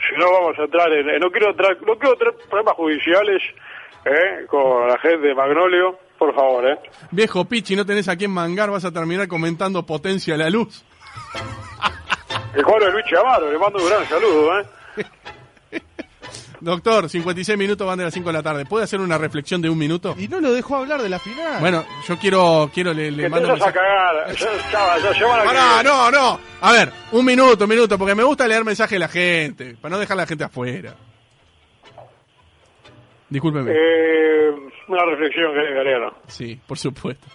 si 0.09 0.17
no 0.21 0.31
vamos 0.31 0.59
a 0.59 0.63
entrar 0.65 0.93
en... 0.93 1.09
en- 1.09 1.21
No 1.21 1.31
quiero 1.31 1.51
entrar, 1.51 1.77
no 1.87 1.97
quiero 1.99 2.17
tener 2.17 2.35
problemas 2.49 2.75
judiciales 2.77 3.43
¿eh? 4.05 4.47
con 4.49 4.87
la 4.87 4.99
gente 4.99 5.27
de 5.29 5.35
Magnolio. 5.35 5.99
Por 6.19 6.35
favor, 6.35 6.69
¿eh? 6.69 6.79
Viejo 7.11 7.45
Pichi, 7.47 7.75
no 7.75 7.87
tenés 7.87 8.09
a 8.09 8.17
quién 8.17 8.33
mangar, 8.33 8.71
vas 8.71 8.85
a 8.85 8.93
terminar 8.93 9.29
comentando 9.29 9.85
potencia 9.87 10.35
a 10.35 10.37
la 10.37 10.51
luz. 10.51 10.85
El 12.55 12.65
cuadro 12.65 12.87
de 12.87 12.93
Luis 12.93 13.05
Amaro, 13.19 13.51
le 13.53 13.59
mando 13.59 13.79
un 13.79 13.89
gran 13.89 14.05
saludo, 14.07 14.61
¿eh? 14.61 14.67
Doctor, 16.61 17.09
56 17.09 17.57
minutos 17.57 17.87
van 17.87 17.99
de 17.99 18.05
las 18.05 18.15
5 18.15 18.29
de 18.29 18.33
la 18.33 18.43
tarde. 18.43 18.65
¿Puede 18.65 18.85
hacer 18.85 19.01
una 19.01 19.17
reflexión 19.17 19.63
de 19.63 19.71
un 19.71 19.79
minuto? 19.79 20.15
Y 20.19 20.29
no 20.29 20.41
lo 20.41 20.53
dejó 20.53 20.77
hablar 20.77 21.01
de 21.01 21.09
la 21.09 21.19
final. 21.19 21.61
Bueno, 21.61 21.85
yo 22.07 22.19
quiero, 22.19 22.71
quiero 22.73 22.93
le, 22.93 23.11
le 23.11 23.29
mando 23.29 23.55
te 23.55 23.65
a 23.65 23.73
cagar. 23.73 24.35
Ya, 24.35 24.99
ya, 24.99 25.15
semana 25.15 25.43
que 25.43 25.49
Pará, 25.49 25.83
no, 25.83 26.11
no. 26.11 26.41
A 26.61 26.73
ver, 26.73 26.93
un 27.13 27.25
minuto, 27.25 27.65
un 27.65 27.71
minuto, 27.71 27.97
porque 27.97 28.15
me 28.15 28.25
gusta 28.25 28.49
leer 28.49 28.65
mensajes 28.65 28.93
de 28.93 28.99
la 28.99 29.09
gente, 29.09 29.77
para 29.81 29.95
no 29.95 29.99
dejar 30.01 30.17
a 30.19 30.23
la 30.23 30.27
gente 30.27 30.45
afuera. 30.45 30.95
Discúlpeme. 33.29 33.73
Eh, 33.73 34.51
una 34.89 35.05
reflexión, 35.05 35.53
que 35.53 35.75
Galeano. 35.75 36.15
Sí, 36.27 36.59
por 36.67 36.79
supuesto. 36.79 37.27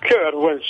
Qué 0.00 0.16
vergüenza. 0.18 0.66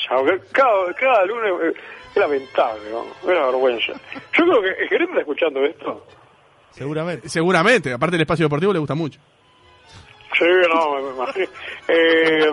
Cada, 0.53 0.93
cada 0.95 1.25
lunes 1.25 1.53
eh, 1.63 1.81
es 2.11 2.17
lamentable, 2.17 2.91
¿no? 2.91 3.05
Es 3.05 3.25
una 3.25 3.47
vergüenza. 3.47 3.93
Yo 4.37 4.45
creo 4.45 4.63
que 4.63 4.69
el 4.83 4.89
gerente 4.89 5.13
está 5.13 5.21
escuchando 5.21 5.65
esto. 5.65 6.07
Seguramente. 6.75 7.29
Seguramente, 7.29 7.93
aparte 7.93 8.17
el 8.17 8.23
espacio 8.23 8.47
deportivo 8.47 8.73
le 8.73 8.79
gusta 8.79 8.95
mucho. 8.95 9.21
Sí, 10.39 10.45
no, 10.73 10.95
me, 11.01 11.11
imagino. 11.15 11.47
Eh, 11.89 12.47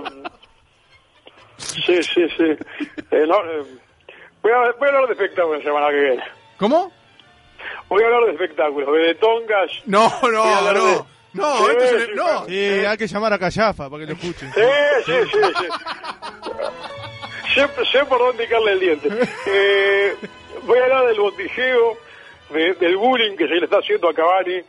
sí, 1.57 2.03
sí, 2.03 2.27
sí. 2.37 2.43
Eh, 3.11 3.25
no, 3.27 3.35
eh, 3.45 3.63
voy, 4.41 4.51
a, 4.51 4.57
voy 4.77 4.87
a 4.87 4.91
hablar 4.91 5.07
de 5.07 5.13
espectáculos 5.13 5.59
la 5.59 5.63
semana 5.63 5.89
que 5.89 5.99
viene. 6.01 6.23
¿Cómo? 6.57 6.91
Voy 7.87 8.03
a 8.03 8.05
hablar 8.07 8.25
de 8.25 8.31
espectáculos, 8.31 8.93
de 8.93 9.15
tongas. 9.15 9.71
No, 9.85 10.09
no, 10.23 10.73
no. 10.73 10.73
de- 10.73 11.03
No, 11.33 11.57
Sí, 11.57 11.63
esto 11.71 11.85
se 11.87 11.97
le- 11.99 12.05
sí, 12.05 12.11
no. 12.15 12.45
Sí, 12.45 12.85
hay 12.85 12.97
que 12.97 13.07
llamar 13.07 13.33
a 13.33 13.39
Callafa 13.39 13.89
para 13.89 14.01
que 14.05 14.11
lo 14.11 14.17
escuchen. 14.17 14.51
Sí, 14.53 14.61
sí, 15.05 15.13
sí, 15.31 15.39
sí. 15.59 15.67
Sé, 17.55 17.67
sé 17.91 18.05
por 18.05 18.19
dónde 18.19 18.43
picarle 18.43 18.73
el 18.73 18.79
diente. 18.79 19.09
Eh, 19.47 20.15
voy 20.65 20.77
a 20.79 20.83
hablar 20.83 21.07
del 21.07 21.19
botijeo, 21.19 21.97
de- 22.51 22.73
del 22.75 22.97
bullying 22.97 23.35
que 23.35 23.47
se 23.47 23.55
le 23.55 23.65
está 23.65 23.77
haciendo 23.79 24.09
a 24.09 24.13
Cavani 24.13 24.61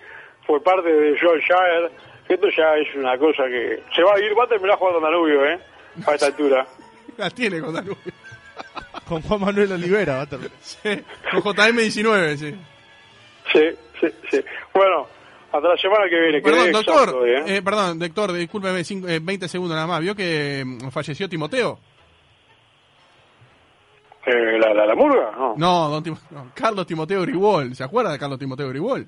por 0.47 0.63
parte 0.63 0.91
de 0.93 1.19
John 1.21 1.39
Shire. 1.39 1.91
Esto 2.29 2.49
ya 2.57 2.77
es 2.77 2.95
una 2.97 3.19
cosa 3.19 3.45
que 3.47 3.83
se 3.95 4.03
va 4.03 4.15
a 4.15 4.21
ir, 4.21 4.39
va 4.39 4.45
a 4.45 4.49
terminar 4.49 4.77
jugando 4.79 5.01
Danubio, 5.01 5.45
¿eh? 5.47 5.59
A 6.07 6.15
esta 6.15 6.27
altura. 6.27 6.67
La 7.17 7.29
tiene 7.31 7.61
con 7.61 7.75
Danubio. 7.75 7.97
Con 9.09 9.23
Juan 9.23 9.41
Manuel 9.41 9.73
Olivera 9.73 10.17
va 10.17 10.23
a 10.23 10.27
terminar. 10.27 10.53
Sí, 10.63 10.79
con 11.33 11.43
JM19, 11.43 12.37
sí. 12.37 12.55
Sí, 13.53 13.61
sí, 14.01 14.07
sí. 14.31 14.41
Bueno, 14.73 15.09
hasta 15.51 15.69
la 15.69 15.77
semana 15.77 16.09
que 16.09 16.21
viene. 16.21 16.41
Perdón, 16.41 16.61
quedé 16.65 16.73
doctor, 16.73 17.15
hoy, 17.17 17.31
¿eh? 17.31 17.43
eh, 17.57 17.63
perdón, 17.63 17.99
doctor, 17.99 18.33
discúlpeme, 18.33 18.85
cinco- 18.85 19.09
eh, 19.09 19.19
20 19.21 19.49
segundos 19.49 19.75
nada 19.75 19.89
más. 19.89 20.01
¿Vio 20.01 20.15
que 20.15 20.63
mm, 20.65 20.91
falleció 20.91 21.29
Timoteo? 21.29 21.81
Eh, 24.31 24.59
¿la, 24.59 24.75
la, 24.75 24.87
la 24.87 24.95
murga? 24.95 25.33
No. 25.37 25.55
No, 25.57 25.89
don 25.89 26.03
Tim- 26.05 26.17
no, 26.31 26.51
Carlos 26.55 26.87
Timoteo 26.87 27.23
Gribol. 27.23 27.75
¿Se 27.75 27.83
acuerda 27.85 28.13
de 28.13 28.19
Carlos 28.19 28.39
Timoteo 28.39 28.69
Gribol? 28.69 29.07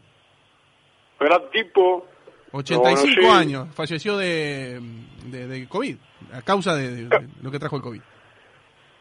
Gran 1.20 1.42
tipo. 1.50 2.06
85 2.52 3.20
No, 3.22 3.32
años. 3.34 3.68
Falleció 3.74 4.16
de, 4.16 4.80
de, 5.26 5.46
de 5.46 5.68
COVID, 5.68 5.96
a 6.34 6.42
causa 6.42 6.74
de, 6.74 6.90
de- 6.90 7.04
de 7.08 7.28
lo 7.42 7.50
que 7.50 7.58
trajo 7.58 7.76
el 7.76 7.82
COVID. 7.82 8.00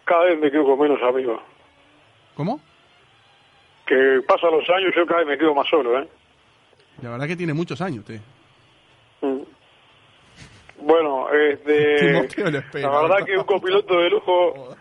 Cada 0.06 0.26
vez 0.26 0.40
me 0.40 0.52
quedo 0.52 0.66
con 0.66 0.80
menos 0.80 1.02
amigos. 1.04 1.42
¿Cómo? 2.36 2.60
Que 3.86 4.22
pasan 4.28 4.52
los 4.52 4.70
años, 4.70 4.94
yo 4.96 5.06
cada 5.06 5.20
vez 5.22 5.28
me 5.30 5.38
quedo 5.38 5.54
más 5.56 5.68
solo, 5.70 6.00
¿eh? 6.00 6.08
La 7.02 7.10
verdad 7.12 7.28
que 7.28 7.36
tiene 7.36 7.54
muchos 7.54 7.82
años 7.82 8.00
usted. 8.00 8.20
Mm. 9.22 9.42
Bueno, 10.84 11.28
este, 11.34 12.14
la 12.82 13.02
verdad 13.02 13.26
que 13.26 13.38
un 13.38 13.44
copiloto 13.44 14.00
de 14.00 14.10
lujo 14.10 14.76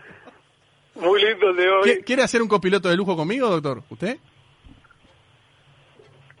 muy 1.01 1.21
lindo 1.23 1.49
el 1.49 1.55
de 1.55 1.69
hoy. 1.69 1.89
¿Qui- 1.89 2.03
¿Quiere 2.05 2.23
hacer 2.23 2.41
un 2.41 2.47
copiloto 2.47 2.89
de 2.89 2.95
lujo 2.95 3.15
conmigo, 3.15 3.49
doctor? 3.49 3.83
¿Usted? 3.89 4.17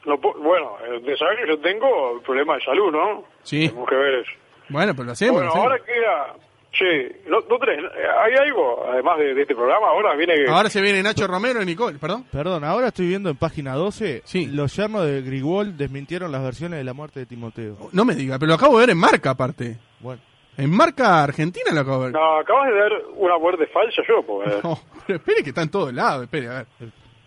No 0.05 0.17
bueno, 0.17 0.77
de 1.05 1.15
saber 1.17 1.37
que 1.43 1.47
yo 1.47 1.59
tengo 1.59 2.19
problema 2.25 2.55
de 2.55 2.61
salud, 2.61 2.91
¿no? 2.91 3.23
Sí. 3.43 3.67
Tenemos 3.67 3.87
que 3.87 3.95
ver 3.95 4.13
eso. 4.15 4.31
Bueno, 4.69 4.93
pero 4.93 5.05
lo 5.05 5.11
hacemos. 5.11 5.33
bueno, 5.35 5.47
lo 5.47 5.51
hacemos. 5.51 5.71
ahora 5.71 5.85
queda... 5.85 6.35
Sí, 6.73 6.85
no, 7.27 7.39
no 7.41 7.59
tenés- 7.59 7.91
¿hay 8.23 8.33
algo, 8.47 8.85
además 8.89 9.19
de, 9.19 9.33
de 9.33 9.41
este 9.41 9.53
programa? 9.53 9.87
Ahora 9.89 10.15
viene... 10.15 10.33
Ahora 10.47 10.69
se 10.69 10.79
viene 10.81 11.03
Nacho 11.03 11.27
Romero 11.27 11.61
y 11.61 11.65
Nicole, 11.65 11.99
perdón. 11.99 12.25
Perdón, 12.31 12.63
ahora 12.63 12.87
estoy 12.87 13.07
viendo 13.07 13.29
en 13.29 13.35
página 13.35 13.73
12. 13.75 14.21
Sí. 14.23 14.47
Los 14.47 14.73
yernos 14.77 15.05
de 15.05 15.21
Grigol 15.21 15.75
desmintieron 15.77 16.31
las 16.31 16.41
versiones 16.41 16.79
de 16.79 16.85
la 16.85 16.93
muerte 16.93 17.19
de 17.19 17.25
Timoteo. 17.25 17.75
No 17.91 18.05
me 18.05 18.15
diga, 18.15 18.39
pero 18.39 18.47
lo 18.49 18.55
acabo 18.55 18.75
de 18.79 18.85
ver 18.85 18.89
en 18.91 18.97
marca 18.97 19.31
aparte. 19.31 19.77
Bueno. 19.99 20.21
En 20.57 20.69
marca 20.69 21.23
argentina 21.23 21.71
lo 21.71 21.81
acabo 21.81 21.99
de 21.99 22.05
ver. 22.11 22.13
No, 22.13 22.39
acabas 22.39 22.67
de 22.69 22.75
dar 22.77 22.91
una 23.15 23.37
muerte 23.37 23.67
falsa 23.67 24.01
yo, 24.07 24.21
pues. 24.25 24.63
No, 24.63 24.79
pero 25.07 25.17
espere 25.17 25.43
que 25.43 25.49
está 25.49 25.61
en 25.63 25.69
todos 25.69 25.93
lados, 25.93 26.23
espere, 26.23 26.47
a 26.49 26.53
ver. 26.53 26.67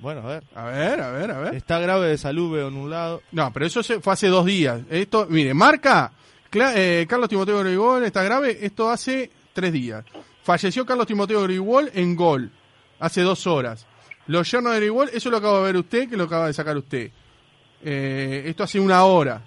Bueno, 0.00 0.20
a 0.20 0.26
ver. 0.26 0.42
A 0.54 0.64
ver, 0.66 1.00
a 1.00 1.10
ver, 1.10 1.30
a 1.30 1.38
ver. 1.40 1.54
Está 1.54 1.78
grave 1.78 2.08
de 2.08 2.18
salud, 2.18 2.52
veo 2.54 2.68
en 2.68 2.76
un 2.76 2.90
lado. 2.90 3.22
No, 3.32 3.50
pero 3.52 3.64
eso 3.66 3.82
fue 4.00 4.12
hace 4.12 4.28
dos 4.28 4.44
días. 4.44 4.82
Esto, 4.90 5.26
mire, 5.30 5.54
marca, 5.54 6.12
Cla- 6.50 6.74
eh, 6.76 7.06
Carlos 7.08 7.28
Timoteo 7.28 7.58
Grigol 7.60 8.04
está 8.04 8.22
grave, 8.22 8.58
esto 8.60 8.90
hace 8.90 9.30
tres 9.54 9.72
días. 9.72 10.04
Falleció 10.42 10.84
Carlos 10.84 11.06
Timoteo 11.06 11.42
Grigol 11.44 11.90
en 11.94 12.14
gol, 12.14 12.50
hace 13.00 13.22
dos 13.22 13.46
horas. 13.46 13.86
Los 14.26 14.50
yernos 14.50 14.72
de 14.74 14.80
Grigol, 14.80 15.08
eso 15.12 15.30
lo 15.30 15.38
acaba 15.38 15.58
de 15.60 15.64
ver 15.64 15.76
usted, 15.78 16.08
que 16.10 16.16
lo 16.16 16.24
acaba 16.24 16.46
de 16.48 16.52
sacar 16.52 16.76
usted. 16.76 17.10
Eh, 17.82 18.44
esto 18.46 18.62
hace 18.64 18.78
una 18.78 19.04
hora. 19.04 19.40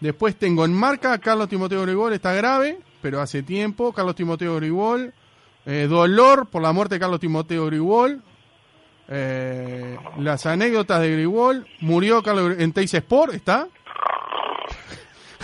Después 0.00 0.36
tengo 0.36 0.64
en 0.64 0.72
marca, 0.72 1.18
Carlos 1.18 1.48
Timoteo 1.48 1.82
Grigol 1.82 2.12
está 2.12 2.32
grave, 2.34 2.78
pero 3.04 3.20
hace 3.20 3.42
tiempo. 3.42 3.92
Carlos 3.92 4.14
Timoteo 4.14 4.56
Grigol, 4.56 5.12
eh, 5.66 5.86
dolor 5.90 6.46
por 6.46 6.62
la 6.62 6.72
muerte 6.72 6.94
de 6.94 7.00
Carlos 7.00 7.20
Timoteo 7.20 7.66
Grigol. 7.66 8.22
Eh, 9.08 9.98
las 10.20 10.46
anécdotas 10.46 11.02
de 11.02 11.12
Grigol. 11.12 11.66
Murió 11.80 12.22
Carlos 12.22 12.56
en 12.58 12.72
Teis 12.72 12.94
Sport, 12.94 13.34
¿está? 13.34 13.68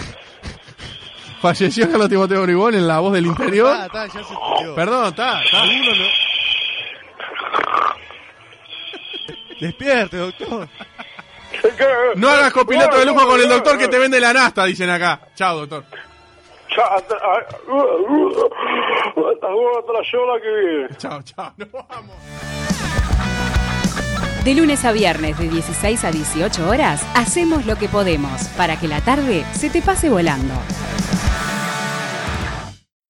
Falleció 1.43 1.91
Carlos 1.91 2.09
Timoteo 2.09 2.41
Grigol 2.45 2.77
en 2.77 2.89
La 2.89 3.01
Voz 3.01 3.13
del 3.13 3.27
Interior. 3.27 3.77
Ah, 3.79 3.85
está, 3.85 4.07
ya 4.07 4.25
se. 4.25 4.35
Perdón, 4.75 5.09
está, 5.09 5.45
está. 5.45 5.63
Despierte, 9.61 10.17
doctor. 10.17 10.67
No 12.17 12.31
hagas 12.31 12.55
copiloto 12.55 12.99
de 12.99 13.05
lujo 13.05 13.27
con 13.27 13.39
el 13.39 13.51
doctor 13.51 13.77
que 13.77 13.89
te 13.89 13.99
vende 13.99 14.19
la 14.19 14.33
nasta, 14.33 14.65
dicen 14.65 14.89
acá. 14.89 15.21
Chao, 15.35 15.67
doctor. 15.67 15.85
Chao, 20.99 21.23
chao. 21.23 21.53
Nos 21.57 21.71
vamos. 21.73 22.17
De 24.45 24.55
lunes 24.55 24.85
a 24.87 24.93
viernes 24.93 25.39
de 25.39 25.49
16 25.49 26.05
a 26.05 26.11
18 26.11 26.69
horas, 26.69 27.07
hacemos 27.15 27.67
lo 27.67 27.77
que 27.77 27.89
podemos 27.89 28.49
para 28.57 28.81
que 28.81 28.89
la 28.89 29.03
tarde 29.03 29.45
se 29.53 29.69
te 29.69 29.83
pase 29.83 30.09
volando. 30.09 30.55